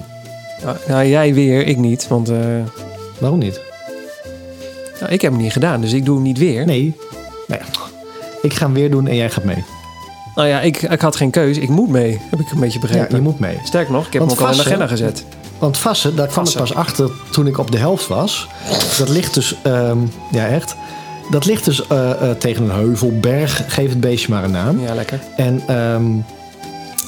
[0.88, 2.08] Nou, jij weer, ik niet.
[2.08, 2.30] Want
[3.18, 3.60] Waarom niet?
[5.00, 6.66] Nou, ik heb hem niet gedaan, dus ik doe hem niet weer.
[6.66, 6.96] Nee.
[7.46, 7.58] nee.
[8.42, 9.64] Ik ga hem weer doen en jij gaat mee.
[10.34, 11.56] Nou ja, ik, ik had geen keus.
[11.56, 13.16] Ik moet mee, heb ik een beetje Ja, begrepen.
[13.16, 13.58] je moet mee.
[13.64, 15.24] Sterker nog, ik heb Want hem ook al in de agenda gezet.
[15.58, 18.48] Want Vassen, daar kwam ik pas achter toen ik op de helft was.
[18.98, 19.98] Dat ligt dus, ehm,
[20.30, 20.76] ja echt.
[21.30, 24.80] Dat ligt dus eh, eh, tegen een heuvel, berg, geef het beestje maar een naam.
[24.80, 25.20] Ja, lekker.
[25.36, 26.04] En ehm,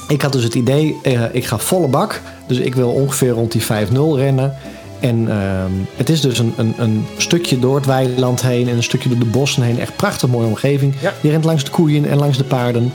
[0.07, 2.21] ik had dus het idee, eh, ik ga volle bak.
[2.47, 4.55] Dus ik wil ongeveer rond die 5-0 rennen.
[4.99, 8.83] En ehm, het is dus een, een, een stukje door het weiland heen en een
[8.83, 9.79] stukje door de bossen heen.
[9.79, 10.93] Echt prachtig mooie omgeving.
[11.01, 11.13] Ja.
[11.21, 12.93] Je rent langs de koeien en langs de paarden.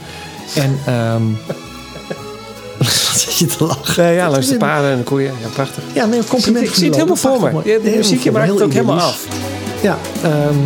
[0.55, 0.79] En
[2.77, 2.87] wat
[3.19, 4.11] zit je te lachen?
[4.13, 5.33] Ja, langs de paarden en de koeien.
[5.41, 5.83] Ja, prachtig.
[5.93, 6.67] Ja, nee, compliment.
[6.67, 7.49] ik zie het helemaal voor me.
[7.71, 9.25] Ja, de muziekje maakt het ook helemaal af.
[9.81, 10.57] Ja, ehm,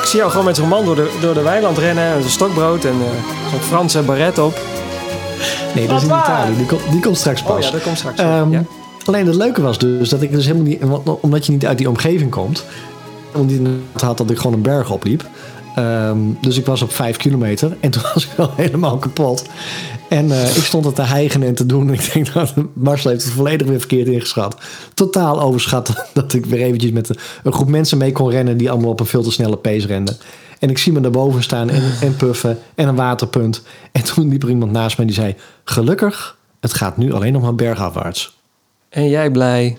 [0.00, 2.04] Ik zie jou gewoon met zo'n man door de, door de weiland rennen.
[2.04, 4.58] En zo'n stokbrood en eh, zo'n Franse baret op.
[5.74, 6.08] nee, dat is in!
[6.14, 6.56] Italië.
[6.56, 7.56] Die, komt- die komt straks pas.
[7.56, 8.20] Oh ja, dat komt straks.
[8.20, 8.64] Ja.
[9.06, 10.82] Alleen het leuke was dus dat ik dus helemaal niet...
[11.20, 12.64] Omdat je niet uit die omgeving komt.
[13.34, 15.28] Omdat je het had dat ik gewoon een berg opliep.
[15.76, 17.76] Ehm, dus ik was op vijf kilometer.
[17.80, 19.44] En toen was ik wel helemaal kapot.
[20.08, 21.88] En eh, ik stond het te hijgen en te doen.
[21.88, 24.56] En ik denk, dat Marcel heeft het volledig weer verkeerd ingeschat.
[24.94, 27.08] Totaal overschat dat ik weer eventjes met
[27.42, 28.56] een, groep mensen mee kon rennen...
[28.56, 30.16] die allemaal op een veel te snelle pace renden.
[30.58, 33.62] En ik zie me daarboven staan en, en puffen en een waterpunt.
[33.92, 35.34] En toen liep er iemand naast mij die zei...
[35.64, 38.35] Gelukkig, het gaat nu alleen nog maar bergafwaarts.
[38.96, 39.78] En jij blij.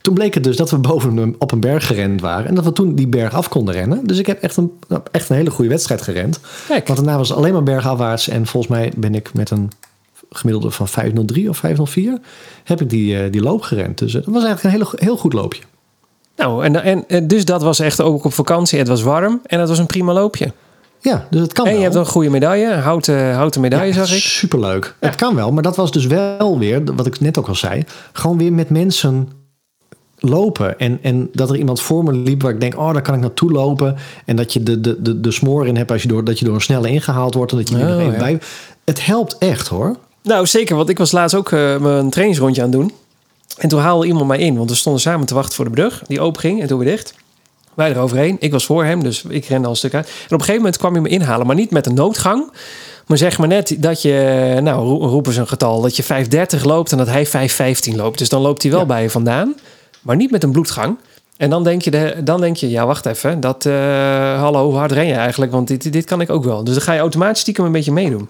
[0.00, 2.46] Toen bleek het dus dat we boven een, op een berg gerend waren.
[2.46, 4.06] En dat we toen die berg af konden rennen.
[4.06, 4.72] Dus ik heb echt een,
[5.10, 6.40] echt een hele goede wedstrijd gerend.
[6.68, 8.28] Kijk, Want daarna was het alleen maar bergafwaarts.
[8.28, 9.70] En volgens mij ben ik met een
[10.30, 12.18] gemiddelde van 503 of 504...
[12.64, 13.98] heb ik die, eh, die loop gerend.
[13.98, 15.62] Dus het was eigenlijk een hele, heel goed loopje.
[16.36, 18.78] nou, en, en dus dat was echt ook op vakantie.
[18.78, 20.52] Het was warm en het was een prima loopje.
[21.04, 21.84] Ja, dus het kan En je wel.
[21.90, 24.20] hebt een goede medaille, een houten, houten medaille, zag ik.
[24.20, 24.94] Superleuk.
[25.00, 27.84] Het kan wel, maar dat was dus wel weer, wat ik net ook al zei...
[28.12, 29.28] gewoon weer met mensen
[30.18, 30.78] lopen.
[30.78, 32.78] En, en dat er iemand voor me liep waar ik denk...
[32.78, 33.96] oh, daar kan ik naartoe lopen.
[34.24, 36.44] En dat je de, de, de, de smoor in hebt als je door, dat je
[36.44, 37.52] door een snelle ingehaald wordt...
[37.52, 38.18] en dat je Oh, nog even ja.
[38.18, 38.38] bij...
[38.84, 39.96] Het helpt echt, hoor.
[40.22, 42.92] Nou, zeker, want ik was laatst ook eh, mijn trainingsrondje aan het doen.
[43.58, 46.02] En toen haalde iemand mij in, want we stonden samen te wachten voor de brug.
[46.06, 47.14] Die open ging en toen weer dicht.
[47.76, 48.36] Wij eroverheen.
[48.40, 50.06] Ik was voor hem, dus ik rende al een stuk uit.
[50.06, 52.52] En op een gegeven moment kwam hij me inhalen, maar niet met een noodgang.
[53.06, 56.02] Maar zeg maar net dat je, nou ro- roepen ze een getal, dat je
[56.58, 58.18] 5.30 loopt en dat hij 5.15 loopt.
[58.18, 58.86] Dus dan loopt hij wel Ja.
[58.86, 59.54] bij je vandaan,
[60.02, 60.96] maar niet met een bloedgang.
[61.36, 63.40] En dan denk je, de, dan denk je ja, wacht even.
[63.40, 63.72] Dat, eh,
[64.40, 65.52] hallo, hoe hard ren je eigenlijk?
[65.52, 66.64] Want dit, dit kan ik ook wel.
[66.64, 68.28] Dus dan ga je automatisch stiekem een beetje meedoen.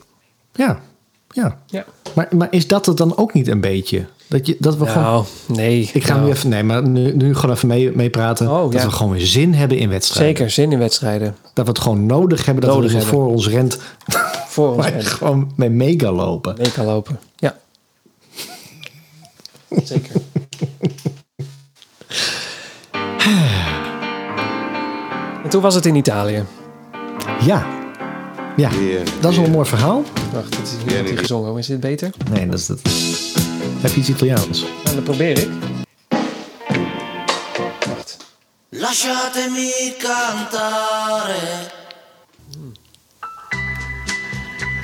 [0.55, 0.80] Ja,
[1.28, 1.59] ja.
[1.66, 1.84] Ja.
[2.14, 4.05] Maar, maar is dat het dan ook niet een beetje?
[4.35, 5.03] Dat, je, dat we gewoon...
[5.03, 5.91] Nou, nee.
[5.93, 6.49] Ik ga nou, nu even...
[6.49, 8.49] Nee, maar nu, nu gewoon even mee, meepraten.
[8.51, 8.87] Oh, dat ja.
[8.87, 10.37] we gewoon weer zin hebben in wedstrijden.
[10.37, 11.37] Zeker, zin in wedstrijden.
[11.53, 12.64] Dat we het gewoon nodig hebben.
[12.64, 13.78] Dat Nodig we voor ons rent.
[14.47, 16.55] Voor ons Maar en gewoon mee mega lopen.
[16.59, 17.18] mee kan lopen.
[17.37, 17.57] Ja.
[19.85, 20.14] Zeker.
[25.43, 26.45] En toen was het in Italië.
[27.41, 27.66] Ja.
[28.57, 28.70] Ja,
[29.20, 30.03] dat is wel een mooi verhaal.
[30.32, 31.51] Wacht, dit is niet hij gezongen.
[31.51, 32.11] Hoe is dit beter?
[32.30, 33.34] Nee, dat is het.
[33.85, 34.64] Heb je iets Italiaans?
[34.85, 35.49] Nou, dat probeer ik.
[37.89, 38.16] Wacht.
[38.70, 41.35] Lasciatemi cantare.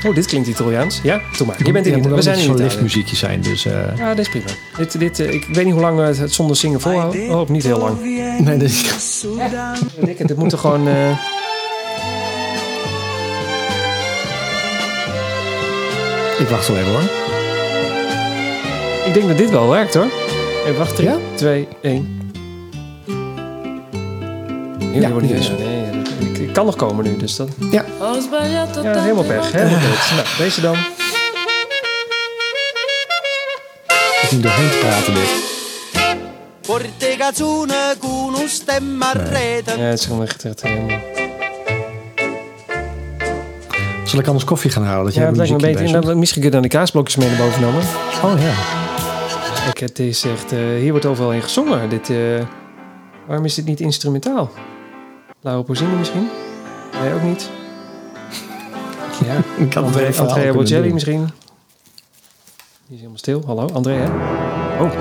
[0.07, 1.01] Oh, dit klinkt Italiaans.
[1.03, 1.57] Ja, doe maar.
[1.64, 2.14] Je bent in Ja, Italië.
[2.14, 2.62] moet We zijn een in Italië.
[2.62, 3.40] liftmuziekje zijn.
[3.40, 4.46] Dus, eh, Ja, dit is prima.
[4.76, 7.30] Dit, dit, eh, ik weet niet hoe lang we het zonder zingen volhouden.
[7.30, 8.01] Oh, niet heel lang.
[8.40, 9.24] nee, dit is,
[10.01, 10.88] Dikke, dit moet er gewoon...
[10.88, 11.11] eh,
[16.38, 17.30] ik wacht wel even hoor.
[19.07, 20.07] Ik denk dat dit wel werkt hoor.
[20.64, 20.96] Even wacht.
[20.96, 21.16] 3, Ja?
[21.34, 22.18] 2, 1.
[24.78, 25.48] Nee, Ja, wordt niet eens.
[25.51, 25.90] Nee,
[26.30, 27.48] ik, ik kan nog komen nu, dus dat.
[27.70, 27.84] Ja,
[28.82, 29.53] Ja, helemaal pech.
[29.53, 29.78] Helemaal.
[29.80, 30.74] Nou, deze dan.
[34.22, 35.30] ik moet doorheen te praten dit.
[36.61, 39.72] Porte cazzone con un stemma a rete.
[39.78, 40.44] Ja, het is gewoon echt.
[40.44, 40.98] echt helemaal.
[44.05, 45.05] Zal ik anders koffie gaan halen?
[45.05, 45.94] Dat jij Ja, het lijkt me beter.
[45.94, 47.82] En dan, misschien kun je dan die kaasblokjes mee naar boven nemen.
[48.24, 48.53] Oh ja.
[49.73, 50.53] Kijk, het is echt.
[50.53, 51.89] eh, hier wordt overal in gezongen.
[51.89, 52.11] Dit.
[52.11, 52.16] eh,
[53.27, 54.51] Waarom is dit niet instrumentaal?
[55.41, 56.29] Laura Pausini misschien?
[57.03, 57.51] Nee, ook niet.
[59.27, 61.18] Ja, Ik had het André, Andrea Bocelli misschien.
[61.23, 61.31] Die
[62.89, 63.43] is helemaal stil.
[63.47, 64.07] Hallo, André, hè?
[64.83, 64.93] Oh.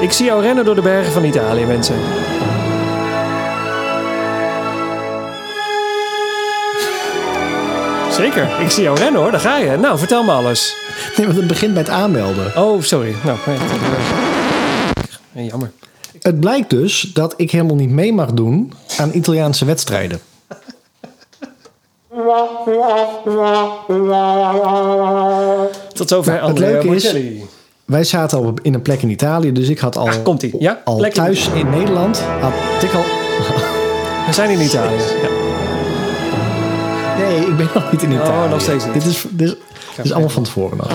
[0.00, 1.94] Ik zie jou rennen door de bergen van Italië, mensen.
[8.16, 9.76] Zeker, ik zie jou rennen hoor, daar ga je.
[9.76, 10.74] Nou, vertel me alles.
[11.16, 12.56] Nee, want het begint bij het aanmelden.
[12.56, 13.14] Oh, sorry.
[13.24, 13.38] Nou,
[15.32, 15.72] nee, jammer.
[16.20, 20.20] Het blijkt dus dat ik helemaal niet mee mag doen aan Italiaanse wedstrijden.
[25.92, 27.14] Tot zover Nou, het Andrea leuke is-.
[27.84, 30.54] Wij zaten al in een plek in Italië, dus ik had al, Ah, komt-ie.
[30.58, 32.20] Ja, al thuis in Nederland.
[32.40, 32.52] Had
[32.82, 33.02] ik al.
[34.26, 34.96] We zijn in Italië.
[34.96, 35.53] Ja.
[37.18, 38.44] Nee, ik ben nog niet in Italië.
[38.44, 38.94] Oh, nog steeds niet.
[38.94, 39.54] Dit is, dit is,
[39.96, 40.88] dit is allemaal van tevoren nog.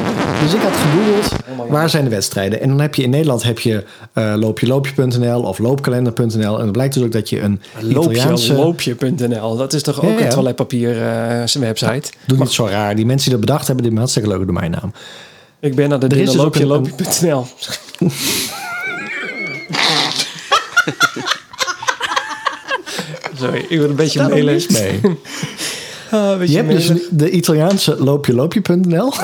[0.43, 2.61] Dus ik had gegoogeld, waar zijn de wedstrijden?
[2.61, 6.57] En dan heb je in Nederland heb je eh loopjeloopje.nl of loopkalender.nl.
[6.57, 8.53] En dan blijkt dus ook dat je een Italiaanse...
[8.53, 9.55] Loopje.nl.
[9.57, 10.25] Dat is toch ook Ja, ja.
[10.25, 12.11] een toiletpapier eh, zijn website?
[12.25, 12.95] Doe niet zo raar.
[12.95, 14.93] Die mensen die dat bedacht hebben, die hebben een hartstikke leuke domeinnaam.
[15.59, 17.45] Ik ben naar de dus een- loopjeloopje.nl.
[23.39, 24.99] Sorry, ik word een beetje mis mee.
[26.11, 29.13] Ah, Je hebt dus de Italiaanse loopjeloopje.nl.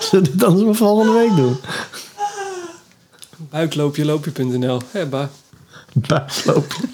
[0.00, 1.56] Zullen we dit dan eens volgende week doen?
[3.36, 4.80] Buikloopjeloopje.nl.
[4.90, 5.30] Hè, ba.
[5.92, 6.82] Buikloopje.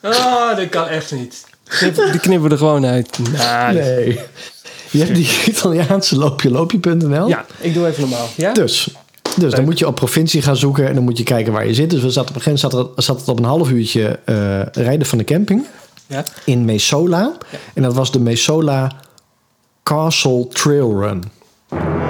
[0.00, 1.44] Ah, dat kan echt niet.
[1.80, 3.18] Die knippen we er gewoon uit.
[3.72, 4.20] Nee.
[4.90, 7.28] Je hebt die Italiaanse loopjeloopje.nl.
[7.28, 8.28] Ja, ik doe even normaal.
[8.36, 8.52] Ja?
[8.52, 8.88] Dus,
[9.40, 11.74] dus dan moet je op provincie gaan zoeken en dan moet je kijken waar je
[11.74, 11.90] zit.
[11.90, 14.62] Dus we zaten op een gegeven moment zat, zat het op een half uurtje eh,
[14.84, 15.66] rijden van de camping
[16.06, 16.24] Ja?
[16.44, 17.32] in Mesola.
[17.74, 18.92] En dat was de Mesola
[19.82, 21.22] Castle Trail Run.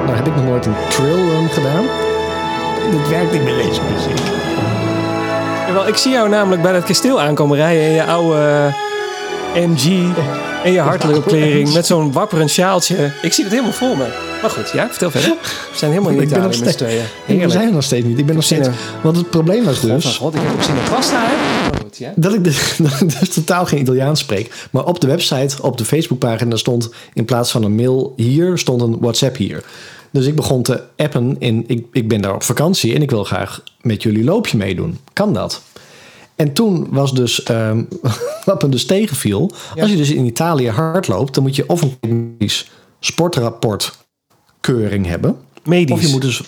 [0.05, 1.85] Nou heb ik nog nooit een trail run gedaan.
[2.91, 4.19] Dit werkt niet meer deze muziek.
[5.67, 8.73] Jawel, ik zie jou namelijk bij dat kasteel aankomen rijden in je oude
[9.55, 10.15] MG
[10.65, 13.13] en je hartelijke klering met zo'n wapperend sjaaltje.
[13.23, 14.07] Ik zie het helemaal voor me.
[14.43, 15.31] Maar goed, ja, vertel verder.
[15.73, 16.83] We zijn helemaal in Italië nog met z'n steeds-.
[17.27, 18.19] We zijn er nog steeds niet.
[18.19, 18.69] Ik ben nog steeds.
[19.03, 20.17] Want het probleem was dus.
[20.17, 21.35] god, ik heb ook zin in pasta, hè?
[21.71, 22.13] Maar goed, ja.
[22.17, 24.69] Dat ik, dus, dat ik dus totaal geen Italiaans spreek.
[24.71, 28.83] Maar op de website, op de Facebookpagina stond in plaats van een mail hier, stond
[28.83, 29.65] een WhatsApp hier.
[30.11, 33.25] Dus ik begon te appen en ik, ik ben daar op vakantie en ik wil
[33.25, 34.99] graag met jullie loopje meedoen.
[35.13, 35.63] Kan dat?
[36.39, 37.83] En toen was dus, ehm,
[38.45, 39.83] wat me dus tegenviel, Ja.
[39.83, 41.97] als je dus in Italië hardloopt, dan moet je of een
[42.39, 42.71] medisch
[43.01, 45.37] sportrapportkeuring hebben.
[45.65, 45.95] Medisch.
[45.97, 46.43] Of je moet dus,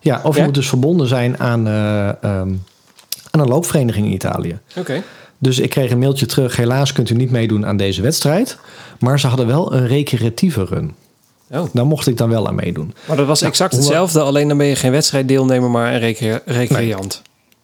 [0.00, 2.52] ja, of je moet dus verbonden zijn aan, eh, ehm,
[3.30, 4.58] aan een loopvereniging in Italië.
[4.76, 5.02] Oké.
[5.38, 6.56] Dus ik kreeg een mailtje terug.
[6.56, 8.58] Helaas kunt u niet meedoen aan deze wedstrijd.
[8.98, 10.94] Maar ze hadden wel een recreatieve run.
[11.50, 11.64] Oh.
[11.72, 12.94] Daar mocht ik dan wel aan meedoen.
[13.06, 16.42] Maar dat was exact hoe- hetzelfde, alleen dan ben je geen wedstrijddeelnemer, maar een recre-
[16.44, 17.22] recreant.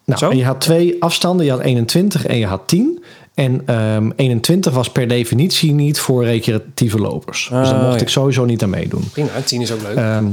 [0.08, 0.30] Nou, Zo?
[0.30, 1.46] en je had twee afstanden.
[1.46, 3.02] Je had 21 en je had 10.
[3.34, 7.48] En ehm 21 was per definitie niet voor recreatieve lopers.
[7.52, 8.00] dus daar Ah, mocht ja.
[8.00, 9.08] ik sowieso niet aan meedoen.
[9.12, 9.96] Prima, tien is ook leuk.
[9.96, 10.24] Ehm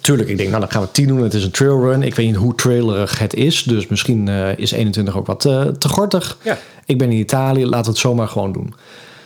[0.00, 1.22] tuurlijk, ik denk, nou dan gaan we 10 doen.
[1.22, 2.02] Het is een trailrun.
[2.02, 3.62] Ik weet niet hoe trailerig het is.
[3.62, 6.38] Dus misschien eh, is 21 ook wat eh, te gortig.
[6.42, 6.58] ja.
[6.86, 8.74] Ik ben in Italië, laten we het zomaar gewoon doen.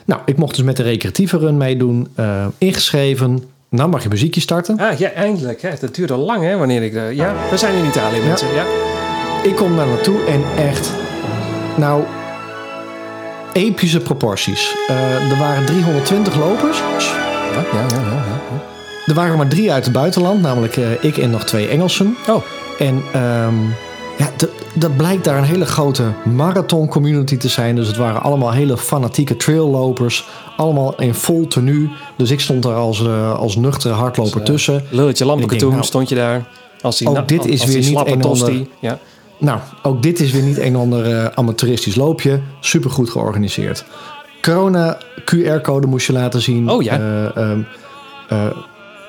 [0.05, 2.07] Nou, ik mocht dus met de recreatieve run meedoen.
[2.15, 3.43] eh, ingeschreven.
[3.69, 4.77] Nou mag je muziekje starten.
[4.79, 5.61] Ah, ja, eindelijk.
[5.61, 5.69] Hè.
[5.79, 6.93] Dat duurde al lang, hè, wanneer ik...
[6.93, 8.53] eh, ja, we zijn in Italië, mensen.
[8.53, 8.65] Ja.
[9.47, 10.91] Ik kom daar naartoe en echt...
[11.77, 12.03] Nou,
[13.53, 14.75] epische proporties.
[14.87, 16.77] Eh, er waren 320 lopers.
[16.77, 18.61] Ja, ja, ja, ja, ja.
[19.05, 20.41] Er waren maar drie uit het buitenland.
[20.41, 22.17] Namelijk eh, ik en nog twee Engelsen.
[22.29, 22.43] Oh,
[22.79, 23.55] En ehm,
[24.17, 24.29] ja,
[24.73, 27.75] dat blijkt daar een hele grote marathon community te zijn.
[27.75, 30.27] Dus het waren allemaal hele fanatieke traillopers.
[30.57, 31.89] Allemaal in vol tenue.
[32.15, 34.83] Dus ik stond daar als, eh, als nuchtere hardloper tussen.
[34.89, 36.43] lulletje Ik denk, nou, stond je daar.
[36.81, 38.99] Als die, ook na- dit is weer niet een ander- Ja.
[39.39, 42.39] Nou, ook dit is weer niet een ander eh, amateuristisch loopje.
[42.59, 43.85] Supergoed georganiseerd.
[44.41, 46.69] Corona QR-code moest je laten zien.
[46.69, 46.99] Oh ja.
[47.35, 47.59] Ehm,
[48.29, 48.47] eh,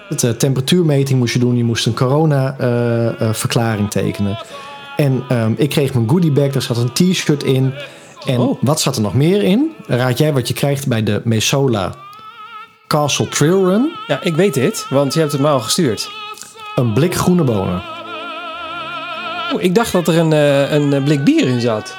[0.09, 1.57] het, eh, temperatuurmeting moest je doen.
[1.57, 4.39] Je moest een corona-verklaring tekenen.
[4.97, 6.49] En ehm, ik kreeg mijn goodiebag.
[6.53, 7.75] Daar zat een t-shirt in.
[8.27, 8.63] En Oh.
[8.63, 9.73] wat zat er nog meer in?
[9.87, 11.95] Raad jij wat je krijgt bij de Mesola
[12.87, 13.91] Castle Trail Run?
[14.07, 16.11] ja, ik weet dit, want je hebt het me al gestuurd.
[16.75, 17.83] Een blik groene bonen.
[19.55, 21.97] Oh, ik dacht dat er een, eh, een blik bier in zat.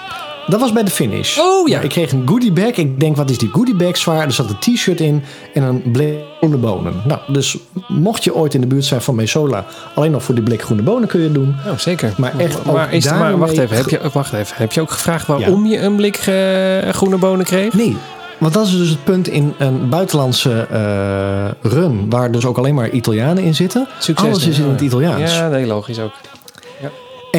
[0.47, 1.37] Dat was bij de finish.
[1.39, 1.79] Oh, ja.
[1.79, 2.71] Ik kreeg een goodiebag.
[2.71, 4.25] Ik denk, wat is die goodiebag zwaar?
[4.25, 5.23] Er zat een t-shirt in
[5.53, 6.93] en een blik groene bonen.
[7.05, 9.65] Nou, dus mocht je ooit in de buurt zijn van Mesola...
[9.95, 11.55] alleen nog voor die blik groene bonen kun je het doen.
[11.67, 12.13] Oh, zeker.
[12.17, 14.55] Maar echt ook maar, is, maar daarmee- wacht even, heb je, wacht even.
[14.57, 17.73] Heb je ook gevraagd waarom je een blik eh, groene bonen kreeg?
[17.73, 17.97] Nee,
[18.37, 22.75] Want dat is dus het punt in een buitenlandse eh, run, waar dus ook alleen
[22.75, 23.87] maar Italianen in zitten.
[23.99, 24.27] Succes.
[24.27, 25.35] Alles is in het Italiaans.
[25.35, 26.11] Ja, nee, logisch ook.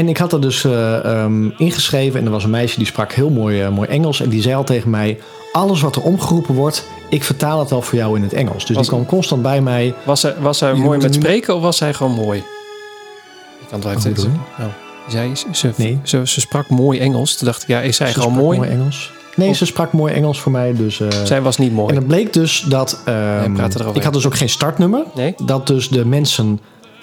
[0.00, 3.12] En ik had er dus eh, ehm, ingeschreven en er was een meisje die sprak
[3.12, 4.20] heel mooi, eh, mooi Engels.
[4.20, 5.18] En die zei al tegen mij,
[5.52, 8.66] alles wat er omgeroepen wordt, ik vertaal het al voor jou in het Engels.
[8.66, 9.94] Dus Was- die kwam constant bij mij.
[10.04, 12.38] Was zij, was mooi met spreken of was zij gewoon mooi?
[12.38, 14.38] Ik kan het wel even je?
[14.58, 14.70] Nou,
[15.08, 15.98] zij, ze, Nee.
[16.02, 17.36] ze, ze sprak mooi Engels.
[17.36, 18.68] Toen dacht ik, ja, is zij Ze gewoon sprak mooi?
[18.68, 19.12] Engels.
[19.36, 20.72] Nee, ze sprak mooi Engels voor mij.
[20.74, 21.88] Dus, eh, Zij was niet mooi.
[21.88, 23.02] En het bleek dus dat...
[23.04, 23.56] ehm,
[23.92, 25.02] ik had dus ook geen startnummer.
[25.14, 25.34] Nee?
[25.44, 26.60] Dat dus de mensen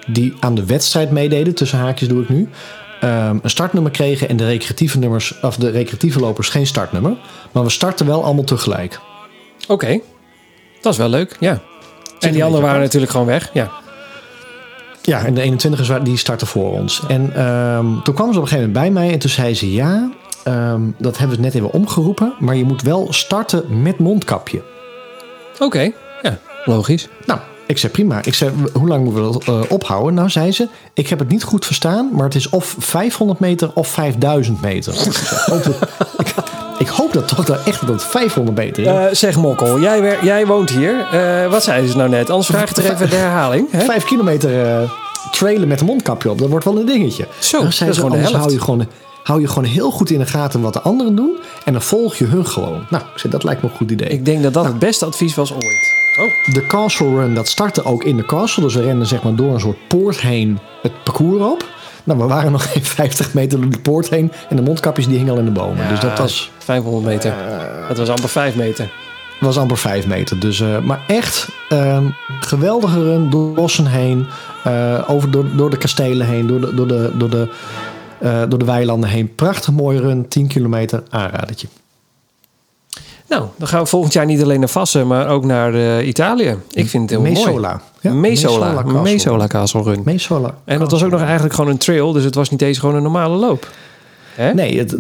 [0.08, 2.50] die aan de wedstrijd meededen, tussen haakjes doe ik nu,
[3.02, 7.18] ehm, een startnummer kregen en de recreatieve, nummers, of de recreatieve lopers geen startnummer.
[7.52, 9.00] Maar we starten wel allemaal tegelijk.
[9.68, 10.00] Oké.
[10.82, 11.62] Dat is wel leuk, ja.
[12.20, 13.50] En die anderen waren natuurlijk gewoon weg.
[13.54, 13.72] Ja.
[15.02, 17.02] Ja, en de 21ers wa- die starten voor ons.
[17.08, 19.74] En ehm, toen kwam ze op een gegeven moment bij mij en toen zei ze:
[19.74, 20.12] Ja,
[20.44, 24.62] ehm, dat hebben we net even omgeroepen, maar je moet wel starten met mondkapje.
[25.60, 25.92] Oké,
[26.22, 26.38] ja.
[26.66, 27.08] Logisch.
[27.26, 28.20] Nou, ik zei prima.
[28.24, 30.14] Ik zei, hoe lang moeten we dat eh, ophouden?
[30.14, 33.72] Nou, zei ze, ik heb het niet goed verstaan, maar het is of 500 meter
[33.74, 34.94] of 5000 meter.
[34.94, 35.90] ik, zei, hoop dat-
[36.80, 38.90] ik, hoop dat toch dat echt dat het 500 meter is.
[38.90, 41.08] Eh, zeg Mokkel, jij, jij woont hier.
[41.12, 42.30] Eh, wat zei ze nou net?
[42.30, 43.68] Anders vraag ik toch even de herhaling.
[43.72, 43.86] Hè?
[43.86, 44.50] Vijf kilometer
[45.32, 47.28] trailen met een mondkapje op, dat wordt wel een dingetje.
[47.40, 48.88] Zo, Dan dat zei is ze, gewoon de hou je gewoon,
[49.24, 52.16] hou je gewoon heel goed in de gaten wat de anderen doen en dan volg
[52.16, 52.86] je hun gewoon.
[52.90, 54.10] Nou, ik zei, dat lijkt me een goed idee.
[54.10, 55.96] Ik denk dat dat het beste advies was ooit.
[56.20, 56.54] Oh.
[56.54, 58.64] De Castle Run, dat startte ook in de castle.
[58.64, 61.66] Dus we renden zeg maar door een soort poort heen het parcours op.
[62.04, 64.32] Nou, we waren nog geen 50 meter door de poort heen.
[64.50, 65.90] En de mondkapjes die hingen al in de bomen.
[65.90, 67.34] dus dat was, 500 meter.
[67.88, 68.90] dat was amper 5 meter.
[69.40, 70.40] was amper 5 meter.
[70.40, 72.06] Dus, eh, maar echt ehm
[72.40, 74.28] geweldige run door bossen heen.
[74.64, 76.48] eh, over, door, door de kastelen heen.
[76.48, 77.50] Door de, door, de, door, de,
[78.20, 79.36] eh, door de weilanden heen.
[79.36, 80.28] Prachtig mooie run.
[80.28, 81.68] 10 kilometer aanradertje.
[83.28, 86.58] Nou, dan gaan we volgend jaar niet alleen naar Vassen, maar ook naar eh, Italië.
[86.72, 87.62] Ik vind het heel mooi.
[88.02, 88.74] Ja, Mesola.
[88.74, 89.02] Castle.
[89.02, 90.02] Mesola Castle Run.
[90.06, 90.56] Mesola.
[90.66, 92.96] En dat was ook nog eigenlijk gewoon een trail, dus het was niet eens gewoon
[92.96, 93.68] een normale loop.
[94.36, 94.54] Hè?
[94.54, 94.96] Nee, het,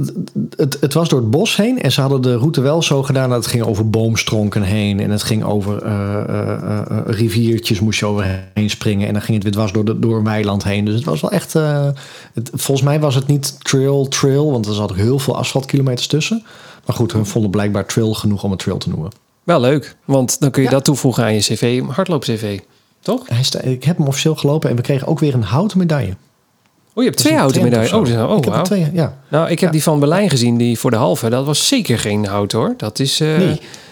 [0.55, 1.81] het, het, was door het bos heen.
[1.81, 4.99] En ze hadden de route wel zo gedaan dat het ging over boomstronken heen.
[4.99, 9.07] En het ging over eh, eh, riviertjes moest je overheen springen.
[9.07, 10.85] En dan ging het weer dwars door, de, door een weiland heen.
[10.85, 11.53] Dus het was wel echt...
[11.53, 14.51] het, volgens mij was het niet trail, trail.
[14.51, 16.43] Want er zat ook heel veel asfaltkilometers tussen.
[16.87, 19.11] Maar goed, hun vonden blijkbaar trail genoeg om het trail te noemen.
[19.43, 20.73] Wel leuk, want dan kun je Ja.
[20.73, 22.59] dat toevoegen aan je cv, hardloop-cv.
[22.99, 23.21] Toch?
[23.27, 26.15] Hij sta, ik heb hem officieel gelopen en we kregen ook weer een houten medaille.
[26.93, 27.93] Oh, je hebt twee houten medailles.
[27.93, 28.63] Oh, dus- oh ik heb er wauw.
[28.63, 29.17] twee, ja.
[29.27, 29.71] Nou, ik heb Ja.
[29.71, 31.29] die van Berlijn gezien, die voor de halve.
[31.29, 32.73] Dat was zeker geen hout hoor.
[32.77, 33.19] Dat is.
[33.19, 33.27] eh,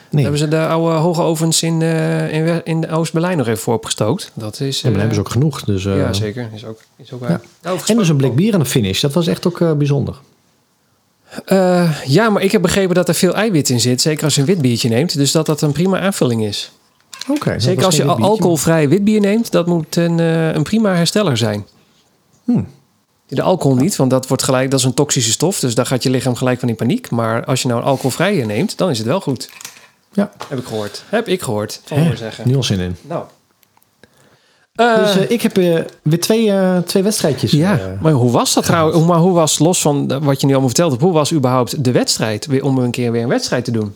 [0.10, 3.74] Nee, hebben ze de oude hoge ovens in, eh, in, in Oost-Berlijn nog even voor
[3.74, 4.32] opgestookt.
[4.34, 4.82] Dat is.
[4.82, 5.64] Ja, maar dan eh, hebben ze ook genoeg.
[5.64, 6.50] Dus, eh, ja, zeker.
[6.54, 7.30] Is ook, is ook waar.
[7.30, 7.42] Ja.
[7.62, 9.02] Nou, En dus een blik bier aan de finish.
[9.02, 10.16] Dat was echt ook eh, bijzonder.
[11.46, 14.02] Eh, ja, maar ik heb begrepen dat er veel eiwit in zit.
[14.02, 15.18] Zeker als je een wit biertje neemt.
[15.18, 16.72] Dus dat dat een prima aanvulling is.
[17.30, 17.60] Oké.
[17.60, 19.52] Zeker als je alcoholvrij wit bier neemt.
[19.52, 21.66] Dat moet een, eh, een prima hersteller zijn.
[22.44, 22.68] Hmm.
[23.28, 25.60] De alcohol niet, want dat, wordt gelijk, dat is een toxische stof.
[25.60, 27.10] Dus daar gaat je lichaam gelijk van in paniek.
[27.10, 29.50] Maar als je nou een alcoholvrije neemt, dan is het wel goed.
[30.14, 30.32] Ja.
[30.48, 31.04] Heb ik gehoord.
[31.10, 31.82] Heb ik gehoord.
[31.88, 32.48] Hè, horen zeggen.
[32.48, 32.96] Nu al zin in.
[33.02, 33.24] Nou.
[34.76, 37.52] Dus eh, ik heb eh, weer twee, eh, twee wedstrijdjes.
[37.52, 39.06] ja, maar hoe was dat trouwens?
[39.06, 41.92] Maar hoe was, los van wat je nu allemaal verteld hebt, hoe was überhaupt de
[41.92, 42.46] wedstrijd?
[42.46, 43.94] Weer- Om een keer weer een wedstrijd te doen.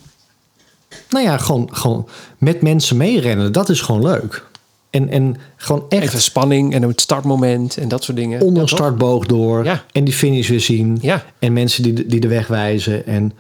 [1.09, 2.07] nou ja, gewoon, gewoon
[2.37, 3.51] met mensen meerennen.
[3.51, 4.47] Dat is gewoon leuk.
[4.89, 8.41] En, en gewoon echt Even spanning en het startmoment en dat soort dingen.
[8.41, 9.63] onder een startboog door.
[9.63, 9.83] Ja.
[9.91, 10.97] En die finish weer zien.
[11.01, 13.05] Ja, En mensen die, de- die de weg wijzen.
[13.05, 13.33] En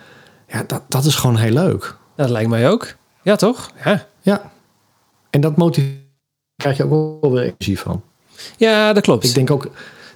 [0.47, 1.95] ja, dat, dat is gewoon heel leuk.
[2.15, 2.95] dat lijkt mij ook.
[3.23, 3.71] Ja, toch?
[3.85, 4.51] Ja, Ja.
[5.29, 5.97] En dat motiveert.
[6.59, 8.01] Krijg je ook wel weer energie van.
[8.57, 9.23] ja dat klopt.
[9.23, 9.69] Ik denk ook.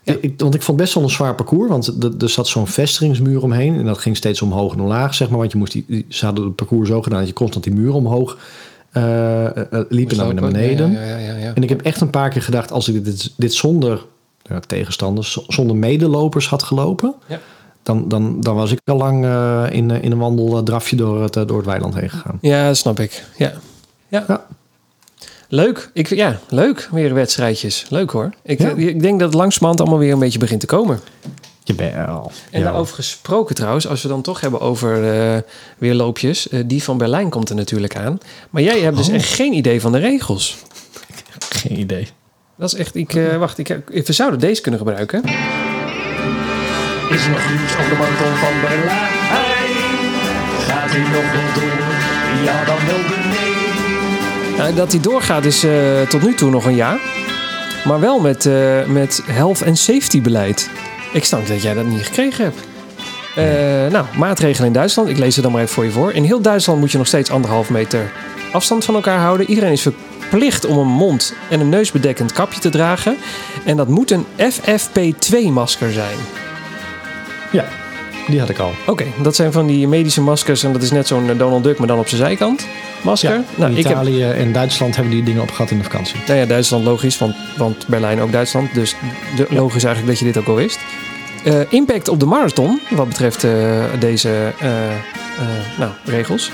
[0.04, 1.70] Ik, want ik vond het best wel een zwaar parcours.
[1.70, 3.76] Want er, er zat zo'n vestigingsmuur omheen.
[3.76, 5.38] En dat ging steeds omhoog en omlaag, zeg maar.
[5.38, 7.94] Want je moest die, ze hadden het parcours zo gedaan dat je constant die muur
[7.94, 8.38] omhoog
[8.92, 10.92] eh, eh, eh, liep en dan weer naar beneden.
[10.92, 11.54] Ja, ja, ja, ja.
[11.54, 14.06] En ik heb echt een paar keer gedacht, als ik dit, dit zonder
[14.42, 17.40] ja, tegenstanders, zonder medelopers had gelopen, Ja.
[17.84, 19.26] dan, dan, dan was ik al lang
[19.72, 22.38] in, in een wandeldrafje door het, door het weiland heen gegaan.
[22.42, 23.24] Ja, dat snap ik.
[23.38, 23.54] Ja.
[24.08, 24.46] Ja.
[25.54, 25.90] Leuk.
[25.94, 26.88] Ik, ja, leuk.
[26.92, 27.86] Weer wedstrijdjes.
[27.90, 28.30] Leuk hoor.
[28.44, 28.70] Ik, Ja.
[28.70, 31.00] ik denk dat het langzamerhand allemaal weer een beetje begint te komen.
[31.64, 32.32] Jawel.
[32.52, 32.66] En Ja.
[32.66, 35.42] daarover gesproken trouwens, als we dan toch hebben over eh
[35.78, 36.50] weerloopjes.
[36.50, 38.18] eh, die van Berlijn komt er natuurlijk aan.
[38.50, 39.14] Maar jij hebt dus Oh.
[39.14, 40.58] echt geen idee van de regels.
[41.62, 42.08] Geen idee.
[42.58, 43.68] Dat is echt, ik, eh, wacht, ik,
[44.06, 45.24] we zouden deze kunnen gebruiken.
[47.10, 49.12] Is nog nieuws op de marathon van Berlijn?
[50.68, 52.44] Gaat hij nog wel door?
[52.44, 53.63] Ja, dan wel de nee.
[54.58, 57.00] Nou, dat die doorgaat is eh, tot nu toe nog een jaar.
[57.84, 60.70] Maar wel met, eh, met health en safety beleid.
[61.14, 62.58] Ik snap dat jij dat niet gekregen hebt.
[63.36, 65.10] Eh, nou, maatregelen in Duitsland.
[65.10, 66.14] Ik lees het dan maar even voor je voor.
[66.14, 68.12] In heel Duitsland moet je nog steeds anderhalf meter
[68.52, 69.50] afstand van elkaar houden.
[69.50, 73.18] Iedereen is verplicht om een mond- en een neusbedekkend kapje te dragen.
[73.66, 76.18] En dat moet een FFP2-masker zijn.
[77.52, 77.66] Ja,
[78.28, 78.72] die had ik al.
[78.88, 80.64] Oké, dat zijn van die medische maskers.
[80.64, 82.66] En dat is net zo'n Donald Duck, maar dan op zijn zijkant.
[83.04, 83.32] Masker.
[83.32, 86.16] Ja, nou, in ik heb, Italië en Duitsland hebben die dingen opgehad in de vakantie.
[86.28, 88.74] nou ja, Duitsland logisch, want, want Berlijn ook Duitsland.
[88.74, 88.96] Dus
[89.36, 90.80] de, logisch eigenlijk dat je dit ook al wist.
[91.44, 93.52] Eh, impact op de marathon, wat betreft eh,
[94.00, 94.70] deze eh,
[95.78, 96.52] nou, regels.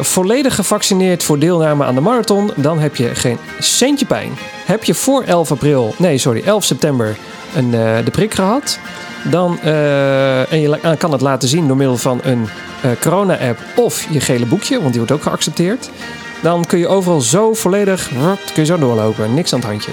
[0.00, 4.32] Volledig gevaccineerd voor deelname aan de marathon, dan heb je geen centje pijn.
[4.64, 7.16] Heb je voor 11 april, nee sorry, 11 september
[7.54, 8.78] een, de prik gehad,
[9.30, 12.48] dan, eh, en je la- kan het laten zien door middel van een
[12.80, 15.90] eh, corona-app of je gele boekje, want die wordt ook geaccepteerd.
[16.42, 18.08] Dan kun je overal zo volledig,
[18.54, 19.90] kun je zo doorlopen, niks aan het handje.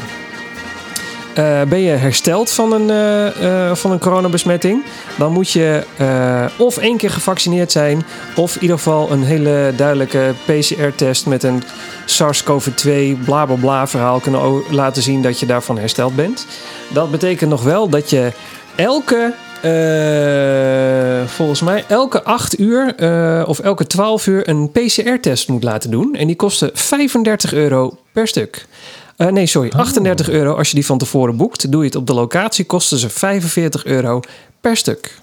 [1.34, 4.84] Eh, ben je hersteld van een, eh, eh, van een coronabesmetting,
[5.18, 8.04] dan moet je eh, of één keer gevaccineerd zijn,
[8.36, 11.64] of in ieder geval een hele duidelijke PCR-test met een
[12.06, 16.46] SARS-CoV-2 bla bla bla verhaal kunnen laten zien dat je daarvan hersteld bent.
[16.90, 18.32] Dat betekent nog wel dat je
[18.76, 25.64] elke, eh, volgens mij, elke 8 uur eh, of elke 12 uur een PCR-test moet
[25.64, 26.16] laten doen.
[26.16, 28.68] En die kosten 35 euro per stuk.
[29.16, 31.72] Eh, nee, sorry, 38 euro als je die van tevoren boekt.
[31.72, 34.20] Doe je het op de locatie, kosten ze 45 euro
[34.62, 35.18] per stuk.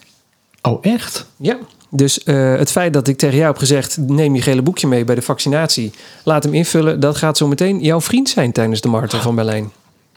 [0.63, 1.27] Oh, echt?
[1.37, 1.59] Ja.
[1.93, 5.15] Dus het feit dat ik tegen jou heb gezegd: neem je gele boekje mee bij
[5.15, 5.93] de vaccinatie,
[6.25, 9.73] laat hem invullen, dat gaat zo meteen jouw vriend zijn tijdens de Marathon van Berlijn.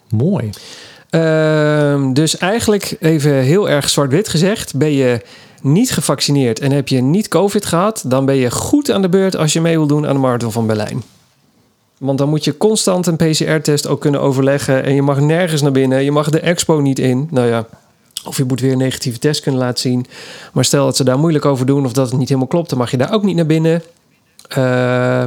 [0.09, 0.49] Mooi.
[1.13, 5.21] Ehm, dus eigenlijk even heel erg zwart-wit gezegd: ben je
[5.61, 9.37] niet gevaccineerd en heb je niet COVID gehad, dan ben je goed aan de beurt
[9.37, 11.03] als je mee wil doen aan de Marathon van Berlijn.
[11.97, 14.83] Want dan moet je constant een PCR-test ook kunnen overleggen.
[14.83, 16.03] En je mag nergens naar binnen.
[16.03, 17.27] Je mag de expo niet in.
[17.31, 17.65] Nou ja,
[18.25, 20.05] of je moet weer een negatieve test kunnen laten zien.
[20.53, 22.77] Maar stel dat ze daar moeilijk over doen of dat het niet helemaal klopt, dan
[22.77, 23.83] mag je daar ook niet naar binnen.
[24.47, 25.25] Eh,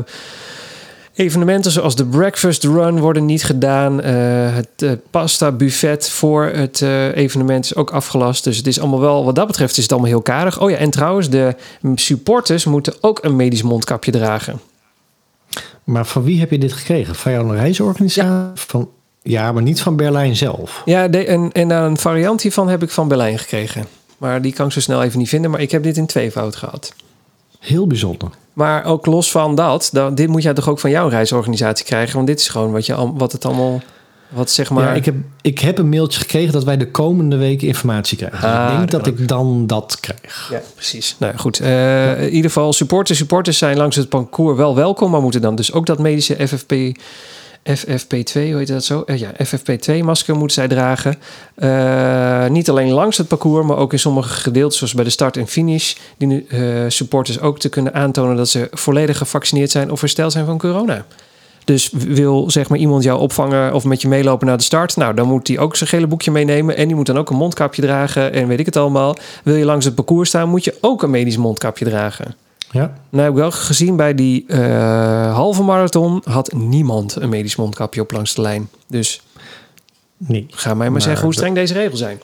[1.17, 4.01] evenementen zoals de breakfast run worden niet gedaan.
[4.01, 4.15] Eh,
[4.55, 8.45] het eh, pasta buffet voor het eh, evenement is ook afgelast.
[8.45, 10.61] Dus het is allemaal wel, wat dat betreft, is het allemaal heel karig.
[10.61, 11.55] Oh ja, en trouwens, de
[11.95, 14.61] supporters moeten ook een medisch mondkapje dragen.
[15.85, 17.15] Maar van wie heb je dit gekregen?
[17.15, 18.65] Van jouw reisorganisatie?
[18.67, 18.89] Van,
[19.23, 20.83] ja, maar niet van Berlijn zelf.
[20.85, 23.87] Ja, de, en, en een variant hiervan heb ik van Berlijn gekregen.
[24.19, 25.51] Maar die kan ik zo snel even niet vinden.
[25.51, 26.95] Maar ik heb dit in tweevoud gehad.
[27.59, 28.31] Heel bijzonder.
[28.57, 32.15] Maar ook los van dat, dan, dit moet jij toch ook van jouw reisorganisatie krijgen?
[32.15, 33.83] Want dit is gewoon wat, je, wat het allemaal,
[34.29, 34.85] wat zeg maar...
[34.85, 38.41] Ja, ik, heb, ik heb een mailtje gekregen dat wij de komende weken informatie krijgen.
[38.41, 40.49] Dus Ah, ik denk dat ik dan dat krijg.
[40.51, 41.17] Ja, precies.
[41.19, 41.61] Nou goed.
[41.61, 45.55] Eh, in ieder geval, supporters, supporters zijn langs het parcours wel welkom, maar moeten dan
[45.55, 46.73] dus ook dat medische FFP,
[47.69, 49.03] FFP2, hoe heet dat zo?
[49.03, 51.17] Eh, ja, FFP2-masker moeten zij dragen.
[51.55, 55.37] Eh, niet alleen langs het parcours, maar ook in sommige gedeeltes, zoals bij de start
[55.37, 60.01] en finish, die eh, supporters ook te kunnen aantonen dat ze volledig gevaccineerd zijn of
[60.01, 61.05] hersteld zijn van corona.
[61.65, 65.15] Dus wil zeg maar iemand jou opvangen of met je meelopen naar de start, nou
[65.15, 67.83] dan moet hij ook zijn gele boekje meenemen en die moet dan ook een mondkapje
[67.83, 69.17] dragen en weet ik het allemaal.
[69.43, 72.35] Wil je langs het parcours staan, moet je ook een medisch mondkapje dragen.
[72.77, 72.93] Ja.
[73.11, 78.01] Nou heb ik wel gezien bij die eh, halve marathon had niemand een medisch mondkapje
[78.01, 78.69] op langs de lijn.
[78.89, 79.21] Dus
[80.17, 80.47] Nee.
[80.51, 82.21] ga mij maar, Maar zeggen hoe streng deze regels zijn.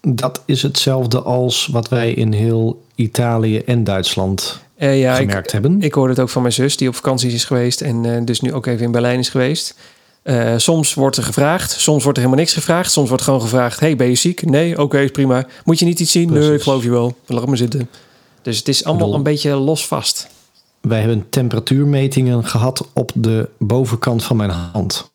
[0.00, 5.52] Dat is hetzelfde als wat wij in heel Italië en Duitsland Eh, ja, ik, gemerkt
[5.52, 5.82] hebben.
[5.82, 8.40] ik hoorde het ook van mijn zus die op vakantie is geweest en eh, dus
[8.40, 9.74] nu ook even in Berlijn is geweest.
[10.56, 12.92] Soms wordt er gevraagd, soms wordt er helemaal niks gevraagd.
[12.92, 14.44] Soms wordt gewoon gevraagd: hey, ben je ziek?
[14.46, 15.46] Nee, oké, is prima.
[15.64, 16.32] Moet je niet iets zien?
[16.32, 17.16] Nee, ik geloof je wel.
[17.26, 17.88] Laat maar zitten.
[18.42, 20.28] Dus het is allemaal bedoel- een beetje los vast.
[20.80, 25.10] Wij hebben temperatuurmetingen gehad op de bovenkant van mijn hand.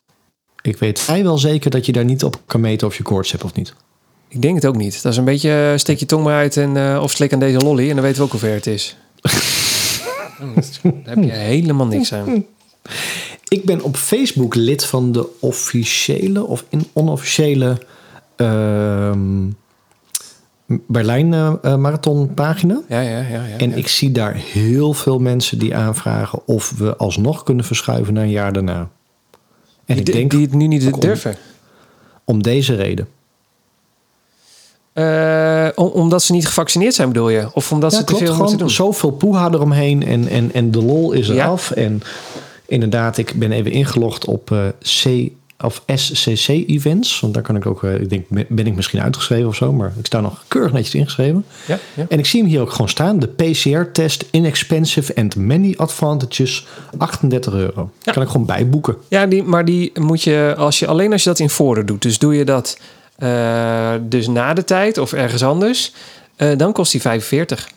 [0.62, 3.44] Ik weet vrijwel zeker dat je daar niet op kan meten of je koorts hebt
[3.44, 3.74] of niet.
[4.28, 5.02] Ik denk het ook niet.
[5.02, 7.38] Dat is een beetje eh, steek je tong maar uit en, eh, of slik aan
[7.38, 8.96] deze lolly en dan weten we ook hoe ver het is.
[10.82, 12.44] Daar heb je helemaal niks aan.
[13.48, 17.78] Ik ben op Facebook lid van de officiële of in onofficiële
[18.36, 19.48] ehm,
[20.66, 22.80] Berlijn eh, eh, Marathon pagina.
[22.88, 23.44] Ja, ja, ja.
[23.44, 23.76] ja En ja.
[23.76, 28.30] ik zie daar heel veel mensen die aanvragen of we alsnog kunnen verschuiven naar een
[28.30, 28.78] jaar daarna.
[28.78, 28.88] En
[29.96, 31.36] die, ik denk die het nu niet durven.
[32.24, 33.08] om deze reden.
[34.92, 37.48] Eh, om- omdat ze niet gevaccineerd zijn, bedoel je?
[37.52, 38.24] Of omdat ja, ze te klopt.
[38.24, 38.76] veel moeten Gewoon doen?
[38.76, 41.70] zoveel poeha eromheen en, en, en de lol is eraf.
[41.70, 42.02] En
[42.66, 44.54] inderdaad, ik ben even ingelogd op
[45.02, 45.08] C
[45.60, 47.20] of SCC events.
[47.20, 49.72] Want daar kan ik ook, eh, ik denk, ben ik misschien uitgeschreven of zo.
[49.72, 51.44] Maar ik sta nog keurig netjes ingeschreven.
[51.66, 52.06] Ja, ja.
[52.08, 53.18] En ik zie hem hier ook gewoon staan.
[53.18, 56.66] De PCR-test inexpensive and many advantages.
[56.98, 57.90] 38 euro.
[58.02, 58.12] Ja.
[58.12, 58.96] Kan ik gewoon bijboeken.
[59.08, 62.02] ja die, maar die moet je, als je alleen als je dat in voren doet.
[62.02, 62.78] Dus doe je dat
[63.16, 65.92] eh, dus na de tijd of ergens anders.
[66.36, 67.68] eh, dan kost hij 45.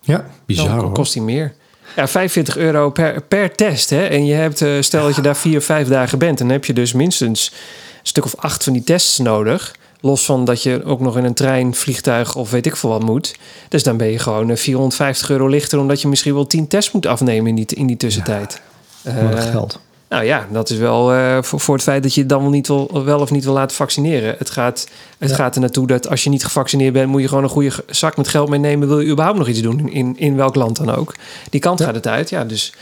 [0.00, 1.54] Ja, bizar Dan kost hij meer.
[1.96, 3.90] Ja, 45 euro per, per test.
[3.90, 4.04] Hè?
[4.04, 6.72] En je hebt, eh, stel dat je daar vier, vijf dagen bent, dan heb je
[6.72, 7.58] dus minstens een
[8.02, 9.74] stuk of acht van die tests nodig.
[10.00, 13.02] Los van dat je ook nog in een trein, vliegtuig of weet ik veel wat
[13.02, 13.34] moet.
[13.68, 16.92] Dus dan ben je gewoon eh, 450 euro lichter, omdat je misschien wel 10 tests
[16.92, 18.60] moet afnemen in die, in die tussentijd.
[19.02, 19.80] Wat Eh, geld.
[20.14, 22.66] Nou ja, dat is wel eh, voor, voor het feit dat je dan wel, niet
[22.68, 24.34] wil, wel of niet wil laten vaccineren.
[24.38, 24.88] Het, gaat,
[25.18, 25.36] het Ja.
[25.36, 28.16] gaat er naartoe dat als je niet gevaccineerd bent, moet je gewoon een goede zak
[28.16, 28.88] met geld meenemen.
[28.88, 31.14] Wil je überhaupt nog iets doen, in, in, in welk land dan ook.
[31.50, 32.30] Die kant gaat het uit.
[32.30, 32.74] Ja, dus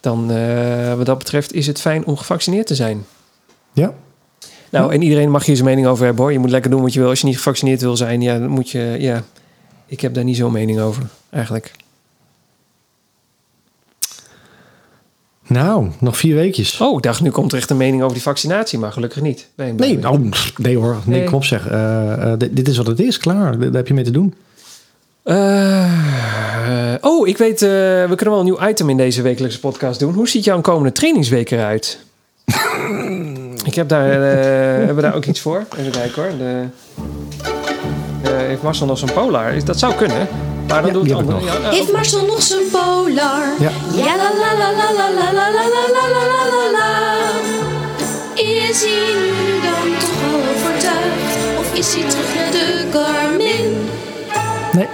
[0.00, 3.04] dan, eh, wat dat betreft, is het fijn om gevaccineerd te zijn.
[3.72, 3.94] Ja,
[4.70, 6.32] Nou, en iedereen mag hier zijn mening over hebben hoor.
[6.32, 7.08] Je moet lekker doen wat je wil.
[7.08, 8.96] Als je niet gevaccineerd wil zijn, ja, dan moet je.
[8.98, 9.22] Ja,
[9.86, 11.72] ik heb daar niet zo'n mening over, eigenlijk.
[15.50, 16.80] Nou, nog vier weekjes.
[16.80, 19.46] Oh, ik dacht, nu komt er echt een mening over die vaccinatie, maar gelukkig niet.
[19.54, 20.96] Nee, Nee, nou, nee hoor.
[21.04, 21.24] Nee, Nee.
[21.24, 21.68] kom op zeg.
[21.68, 23.58] Eh, eh, dit, dit is wat het is, klaar.
[23.58, 24.34] Daar heb je mee te doen.
[25.22, 30.00] Eh, oh, ik weet, eh, we kunnen wel een nieuw item in deze wekelijkse podcast
[30.00, 30.14] doen.
[30.14, 31.98] Hoe ziet jouw komende trainingsweek eruit?
[33.70, 35.64] ik heb daar, eh, hebben we daar ook iets voor?
[35.78, 36.32] Even kijken hoor.
[36.38, 36.62] De,
[38.22, 39.64] eh, heeft Marcel nog zo'n polar?
[39.64, 40.28] Dat zou kunnen.
[40.68, 41.38] Maar dan Ja, doe het andere.
[41.40, 41.46] nog.
[41.54, 43.44] Ja, nou, Heeft Marcel nog zijn polar?
[43.60, 43.70] Ja.
[43.92, 46.88] Ja la la la la la la la la la la la la la la.
[48.34, 51.58] Is hij nu dan toch al overtuigd?
[51.58, 53.88] Of is hij terug naar de Garmin?
[54.72, 54.86] Nee.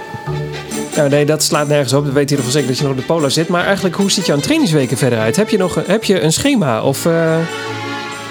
[0.95, 2.05] Nou, nee, dat slaat nergens op.
[2.05, 3.47] Dat weet je ervan zeker dat je nog op de polar zit.
[3.47, 5.35] Maar eigenlijk, hoe ziet jouw trainingsweken verder uit?
[5.35, 6.81] Heb je nog heb je een schema?
[6.81, 7.37] Of, eh,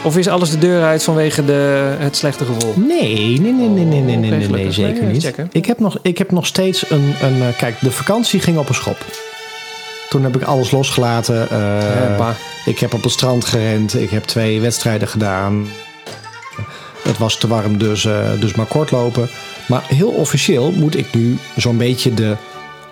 [0.02, 2.72] of is alles de deur uit vanwege de, het slechte gevoel?
[2.76, 5.32] Nee, nee, nee, nee, nee, nee, nee, nee, nee, zeker Nee, niet.
[5.52, 7.42] Ik heb, nog, ik heb nog steeds een, een...
[7.42, 8.96] eh, Kijk, de vakantie ging op een schop.
[10.08, 11.50] Toen heb ik alles losgelaten.
[11.50, 12.28] eh,
[12.64, 13.94] ik heb op het strand gerend.
[14.00, 15.66] Ik heb twee wedstrijden gedaan.
[17.02, 19.28] Het was te warm, dus, eh, dus maar kort lopen.
[19.68, 22.36] Maar heel officieel moet ik nu zo'n beetje de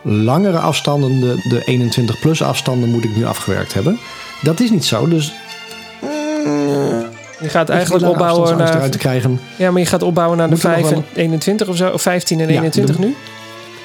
[0.02, 3.98] langere afstanden, de, de 21-plus afstanden, moet ik nu afgewerkt hebben.
[4.42, 5.32] Dat is niet zo, dus
[7.40, 8.74] Je gaat eigenlijk opbouwen naar...
[8.74, 9.40] eruit te krijgen.
[9.56, 11.76] Ja, maar je gaat opbouwen naar de Moet er nog 5 wel en 21 of
[11.76, 11.88] zo?
[11.90, 13.14] Of 15 en Ja, 21 de- nu?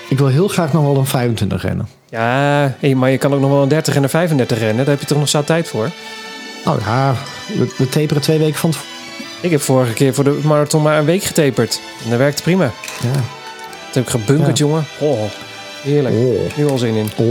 [0.10, 1.88] Ik wil heel graag nog wel een 25 rennen.
[2.10, 4.78] Ja, maar je kan ook nog wel een 30 en een 35 rennen.
[4.78, 5.90] Daar heb je toch nog zat tijd voor?
[6.66, 7.14] Nou ja,
[7.58, 8.92] we, we taperen twee weken van tevoren.
[9.42, 11.82] Ik heb vorige keer voor de marathon maar een week getaperd.
[12.04, 12.64] En dat werkte prima.
[13.02, 13.12] Ja.
[13.86, 14.66] Dat heb ik gebunkerd, Ja.
[14.66, 14.86] jongen.
[15.00, 15.20] Oh,
[15.84, 16.16] heerlijk.
[16.16, 16.56] Oh.
[16.58, 17.10] Nu al zin in.
[17.16, 17.28] Oh.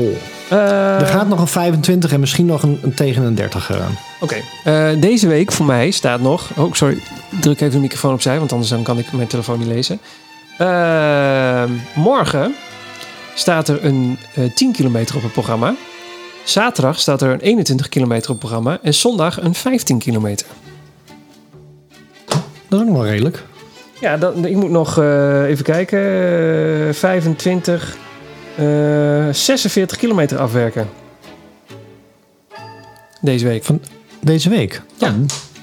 [0.49, 3.99] Eh, Er gaat nog een 25 en misschien nog een, een tegen een 30 eraan.
[4.21, 4.37] Oké.
[4.65, 6.51] Eh, deze week voor mij staat nog...
[6.57, 6.99] Oh, sorry.
[7.41, 10.01] Druk even de microfoon opzij, want anders dan kan ik mijn telefoon niet lezen.
[10.59, 11.63] Eh,
[11.95, 12.55] morgen
[13.39, 15.75] staat er een eh 10 kilometer op het programma.
[16.45, 18.79] Zaterdag staat er een 21 kilometer op het programma.
[18.83, 20.47] En zondag een 15 kilometer.
[22.69, 23.45] Dat is ook nog wel redelijk.
[24.01, 25.99] Ja, dan, ik moet nog eh, even kijken.
[26.89, 27.97] Eh, 25,
[28.57, 28.65] eh
[29.33, 30.89] 46 kilometer afwerken.
[33.21, 33.65] Deze week.
[34.21, 34.83] Deze week.
[34.95, 35.15] Ja.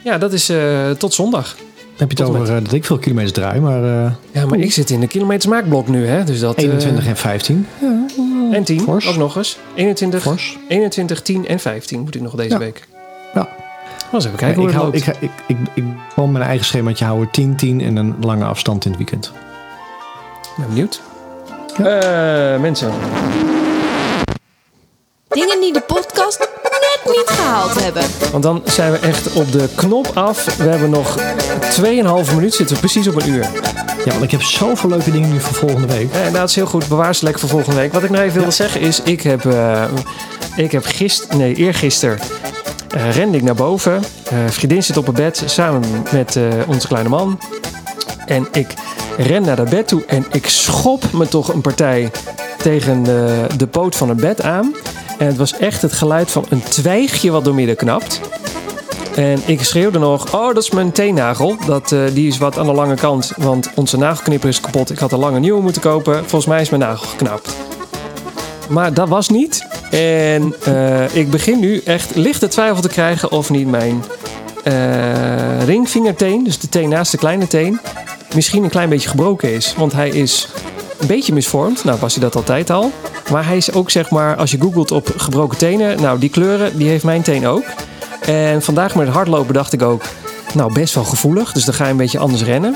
[0.03, 1.55] Ja, dat is eh, tot zondag.
[1.97, 4.71] Heb je het over eh, dat ik veel kilometers draai, maar eh, Ja, maar ik
[4.73, 6.23] zit in de kilometersmaakblok nu, hè?
[6.23, 6.55] Dus dat.
[6.55, 7.67] eh, 21 en 15.
[8.51, 9.07] en 10 fors.
[9.07, 9.57] ook nog eens.
[9.75, 10.57] 21, Fors.
[10.67, 12.57] 21, 10 en 15 moet ik nog deze Ja.
[12.57, 12.87] week.
[13.33, 13.49] Ja.
[14.11, 15.83] Was even kijken ik, hoe het hou, ik, ik, ik, ik
[16.15, 17.29] wil mijn eigen schemaatje houden.
[17.31, 19.31] 10, 10 en een lange afstand in het weekend.
[20.57, 21.01] ben benieuwd.
[21.77, 22.91] Eh, mensen,
[25.27, 26.49] Dingen die de podcast
[27.05, 28.03] niet gehaald hebben.
[28.31, 30.57] want dan zijn we echt op de knop af.
[30.57, 31.17] We hebben nog
[31.81, 33.49] 2,5 minuut zitten, we precies op een uur.
[34.05, 36.13] Ja, want ik heb zoveel leuke dingen nu voor volgende week.
[36.13, 36.87] Ja, dat is heel goed.
[36.87, 37.93] Bewaar ze lekker voor volgende week.
[37.93, 39.83] Wat ik nog even wilde zeggen is, ik heb, eh
[40.55, 42.19] ik heb gisteren, nee, eergisteren
[42.89, 44.03] eh rende ik naar boven.
[44.29, 45.81] Eh vriendin zit op het bed samen
[46.11, 47.39] met eh, onze kleine man.
[48.25, 48.73] En ik
[49.17, 52.11] ren naar dat bed toe en ik schop me toch een partij
[52.57, 53.03] tegen
[53.57, 54.75] de poot van het bed aan.
[55.17, 58.21] En het was echt het geluid van een twijgje wat doormidden knapt.
[59.15, 61.55] En ik schreeuwde nog, oh dat is mijn teennagel.
[61.65, 64.91] Dat, eh, die is wat aan de lange kant, want onze nagelknipper is kapot.
[64.91, 66.17] Ik had een lange nieuwe moeten kopen.
[66.19, 67.55] Volgens mij is mijn nagel geknapt.
[68.69, 69.67] Maar dat was niet.
[69.91, 74.03] En eh, ik begin nu echt lichte twijfel te krijgen of niet mijn
[74.63, 77.79] eh, ringvingerteen, dus de teen naast de kleine teen,
[78.35, 79.73] misschien een klein beetje gebroken is.
[79.77, 80.49] Want hij is
[80.99, 81.83] een beetje misvormd.
[81.83, 82.91] Nou, was hij dat altijd al.
[83.31, 86.77] Maar hij is ook, zeg maar, als je googelt op gebroken tenen, nou, die kleuren,
[86.77, 87.63] die heeft mijn teen ook.
[88.21, 90.03] En vandaag met het hardlopen dacht ik ook,
[90.53, 91.51] nou, best wel gevoelig.
[91.51, 92.75] Dus dan ga je een beetje anders rennen.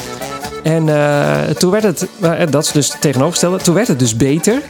[0.64, 4.62] En eh, toen werd het, eh, dat is dus tegenovergestelde, toen werd het dus beter.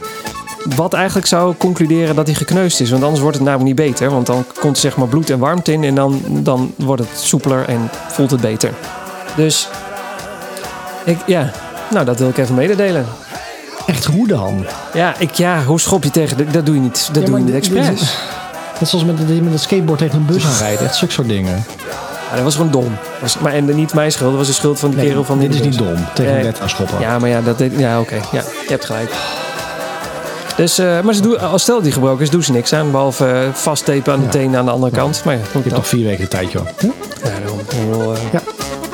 [0.76, 2.90] Wat eigenlijk zou concluderen dat hij gekneusd is.
[2.90, 4.10] Want anders wordt het namelijk niet beter.
[4.10, 5.84] Want dan komt er zeg maar bloed en warmte in.
[5.84, 8.70] En dan, dan wordt het soepeler en voelt het beter.
[9.36, 9.68] Dus,
[11.04, 11.50] ik, ja,
[11.90, 13.06] nou dat wil ik even mededelen.
[13.86, 14.66] Echt hoe dan?
[14.94, 16.36] Ja, ik, ja, hoe schop je tegen...
[16.36, 17.08] de- Dat doe je niet.
[17.12, 18.16] Dat Ja, doe je niet expres.
[18.80, 20.82] Net zoals met, met het skateboard tegen een bus aanrijdt.
[20.82, 21.64] Echt zulke soort dingen.
[22.30, 22.96] Ja, dat was gewoon dom.
[23.20, 24.28] Was, maar, en niet mijn schuld.
[24.30, 25.96] Dat was de schuld van die Nee, kerel van dit is niet dom.
[26.14, 27.00] Tegen een bed aan schoppen.
[27.00, 28.14] Ja, maar ja, dat deed, ja oké.
[28.14, 29.12] Ja, je hebt gelijk.
[30.56, 32.90] Dus, eh, maar ze doen, als stel die gebroken is, doen ze niks aan.
[32.90, 35.22] Behalve eh, vasttapen aan de tenen aan de andere kant.
[35.24, 36.66] Maar ja, Je hebt nog vier weken tijd, joh.
[36.78, 36.86] Hm?
[36.86, 37.58] Ja, daarom.
[38.32, 38.40] Ja.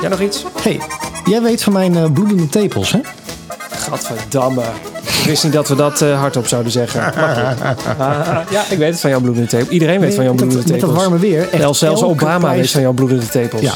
[0.01, 0.45] Jij nog iets?
[0.61, 0.79] hey,
[1.25, 2.99] jij weet van mijn eh, bloedende tepels, hè?
[3.89, 4.61] Gadverdamme.
[5.21, 7.01] Ik wist niet dat we dat eh, hardop zouden zeggen.
[7.97, 9.69] Ah, ja, ik weet het van jouw bloedende tepels.
[9.69, 11.03] Iedereen weet van jouw met, bloedende met dat tepels.
[11.09, 11.49] warme weer.
[11.49, 13.61] Echt zelfs Obama weet pleister- van jouw bloedende tepels.
[13.61, 13.73] Ja,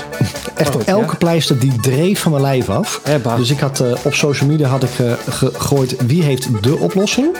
[0.55, 1.15] echt goed, elke ja.
[1.17, 3.01] pleister die dreef van mijn lijf af.
[3.37, 7.37] Dus ik had eh, op social media had ik eh, gegooid wie heeft de oplossing.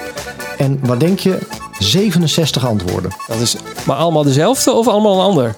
[0.57, 1.37] En wat denk je?
[1.79, 3.11] 67 antwoorden.
[3.27, 3.55] Dat is
[3.85, 5.55] maar allemaal dezelfde of allemaal een ander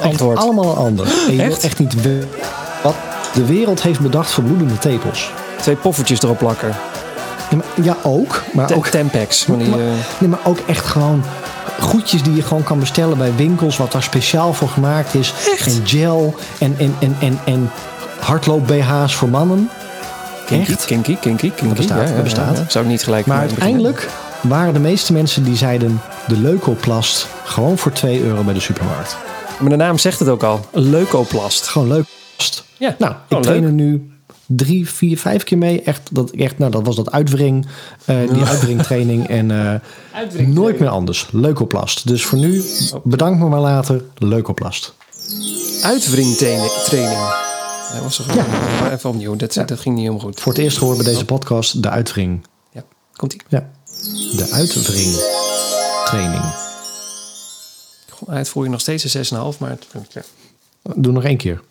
[0.00, 0.36] antwoord?
[0.36, 1.06] Echt allemaal een ander.
[1.28, 1.64] En je Echt?
[1.64, 1.94] echt niet
[2.82, 2.94] wat
[3.34, 5.30] de wereld heeft bedacht voor bloedende tepels.
[5.60, 6.68] Twee poffertjes erop plakken.
[7.50, 8.42] Ja, maar- Ja, ook.
[8.52, 9.42] Maar ook, Tempex.
[9.44, 9.84] Van die, maar, eh,
[10.18, 11.22] nee, maar ook echt gewoon
[11.80, 13.76] goedjes die je gewoon kan bestellen bij winkels.
[13.76, 15.32] Wat daar speciaal voor gemaakt is.
[15.64, 17.70] En gel en, en, en, en, en
[18.20, 19.70] hardloop BH's voor mannen.
[20.46, 20.84] kinky, Echt?
[20.84, 21.74] kinky, kinky, kinky.
[21.74, 22.56] bestaat, Ja, ja, dat bestaat.
[22.56, 22.68] ja, ja.
[22.70, 24.08] Zou ik niet gelijk Maar uiteindelijk
[24.40, 29.16] waren de meeste mensen die zeiden de leukoplast gewoon voor 2 euro bij de supermarkt.
[29.58, 30.60] Maar de naam zegt het ook al.
[30.72, 31.68] Leukoplast.
[31.68, 32.64] Gewoon leukoplast.
[32.76, 33.66] Ja, Nou, ik train leuk.
[33.68, 34.10] er nu
[34.56, 35.82] drie, vier, vijf keer mee.
[35.82, 37.66] Echt, dat, echt, nou, dat was dat uitwring,
[38.04, 39.28] eh, die uitwringtraining.
[39.28, 39.74] En eh,
[40.46, 41.28] nooit meer anders.
[41.30, 42.06] Leukoplast.
[42.08, 42.64] Dus voor nu,
[43.04, 44.04] bedankt me maar later.
[44.18, 44.94] Leukoplast.
[45.82, 47.48] Uitwringtraining.
[47.92, 48.26] Dat was toch
[48.80, 49.36] maar even opnieuw.
[49.36, 50.40] Dat, dat ging niet helemaal goed.
[50.40, 52.46] Voor het eerst gehoord bij deze podcast de uitwring.
[52.72, 53.40] Ja, komt ie.
[53.48, 53.70] Ja,
[54.36, 56.44] de uitwringtraining.
[58.26, 60.22] Het voel je nog steeds een 6,5, maar het, ja.
[60.94, 61.62] Doe nog één keer.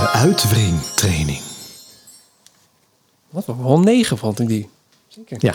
[0.00, 1.38] De uitwringtraining.
[3.30, 4.68] Wat wel 9 vond ik die.
[5.08, 5.36] Zeker.
[5.40, 5.54] Ja,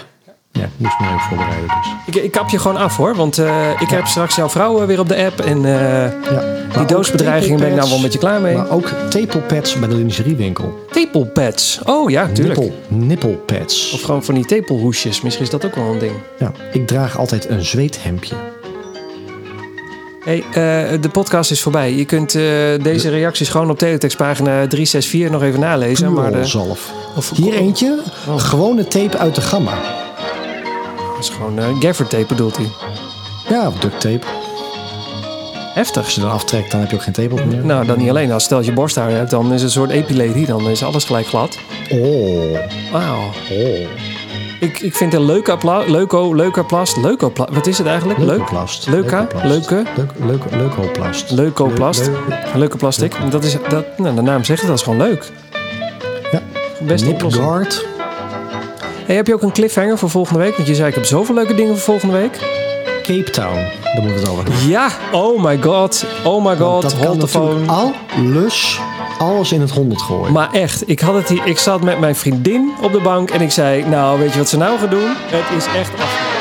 [0.52, 2.16] ja ik moest me even voorbereiden dus.
[2.16, 4.88] Ik, ik kap je gewoon af hoor, want eh, ik heb straks jouw vrouw eh,
[4.88, 5.39] weer op de app.
[5.39, 6.43] En eh, Ja.
[6.78, 8.56] die doosbedreigingen ben ik nou wel een beetje klaar mee.
[8.56, 10.74] Maar ook tepelpads bij de lingeriewinkel.
[10.91, 11.80] Tepelpads.
[11.86, 12.60] Oh ja, tuurlijk.
[12.60, 13.91] Nippel, nippelpads.
[13.91, 15.22] Of gewoon van die tepelhoesjes.
[15.22, 16.16] Misschien is dat ook wel een ding.
[16.39, 18.36] Ja, ik draag altijd een zweethemdje.
[20.26, 21.94] Hey, eh, de podcast is voorbij.
[21.94, 22.42] Je kunt eh,
[22.82, 26.14] deze reacties gewoon op teletextpagina 364 nog even nalezen.
[26.14, 26.92] Maar de, zalf.
[27.16, 28.40] of, Hier eentje, Oh.
[28.40, 29.74] gewone tape uit de gamma.
[31.16, 32.70] Dat is gewoon eh gaffer tape bedoelt hij.
[33.50, 34.26] Ja, of duct tape.
[35.74, 36.04] Heftig.
[36.04, 37.66] Als je dan aftrekt, dan heb je ook geen tape op meer.
[37.66, 38.32] Nou, dan niet alleen.
[38.32, 40.46] Als stel je borsthaar hebt, dan is het een soort epiletie.
[40.46, 41.58] Dan is alles gelijk glad.
[41.92, 42.58] Oh,
[42.92, 43.20] Wauw.
[43.52, 43.88] oh.
[44.60, 46.97] Ik, ik vind een leuke leuko, leukoplast.
[46.97, 47.53] Leukoplast.
[47.53, 48.20] Wat is het eigenlijk?
[48.20, 48.28] Leuk.
[48.28, 48.88] Leukoplast.
[48.88, 49.28] Leuka?
[49.43, 49.84] Leuke?
[49.95, 51.32] Leuk, leuk, leukoplast.
[51.32, 52.12] Leukoplast.
[52.78, 53.16] Plastic.
[53.30, 55.32] Dat is, dat, nou, de naam zegt het, dat is gewoon leuk.
[56.32, 56.41] Ja.
[56.80, 57.45] Best oplossing.
[57.45, 57.86] Nipguard.
[59.06, 60.56] Hey, heb je ook een cliffhanger voor volgende week?
[60.56, 62.39] Want je zei, ik heb zoveel leuke dingen voor volgende week.
[63.03, 63.56] Cape Town.
[63.56, 64.68] Daar moeten we het over hebben.
[64.68, 66.06] Ja, oh my god.
[66.24, 67.93] Oh my god, dat kan hold the natuurlijk phone.
[68.16, 68.80] alles,
[69.18, 70.34] alles in het honderd gooien.
[70.34, 73.41] Maar echt, ik, had het hier, ik zat met mijn vriendin op de bank en
[73.41, 73.86] ik zei...
[73.86, 75.16] Nou, weet je wat ze nou gaan doen?
[75.16, 76.35] Het is echt afgelopen.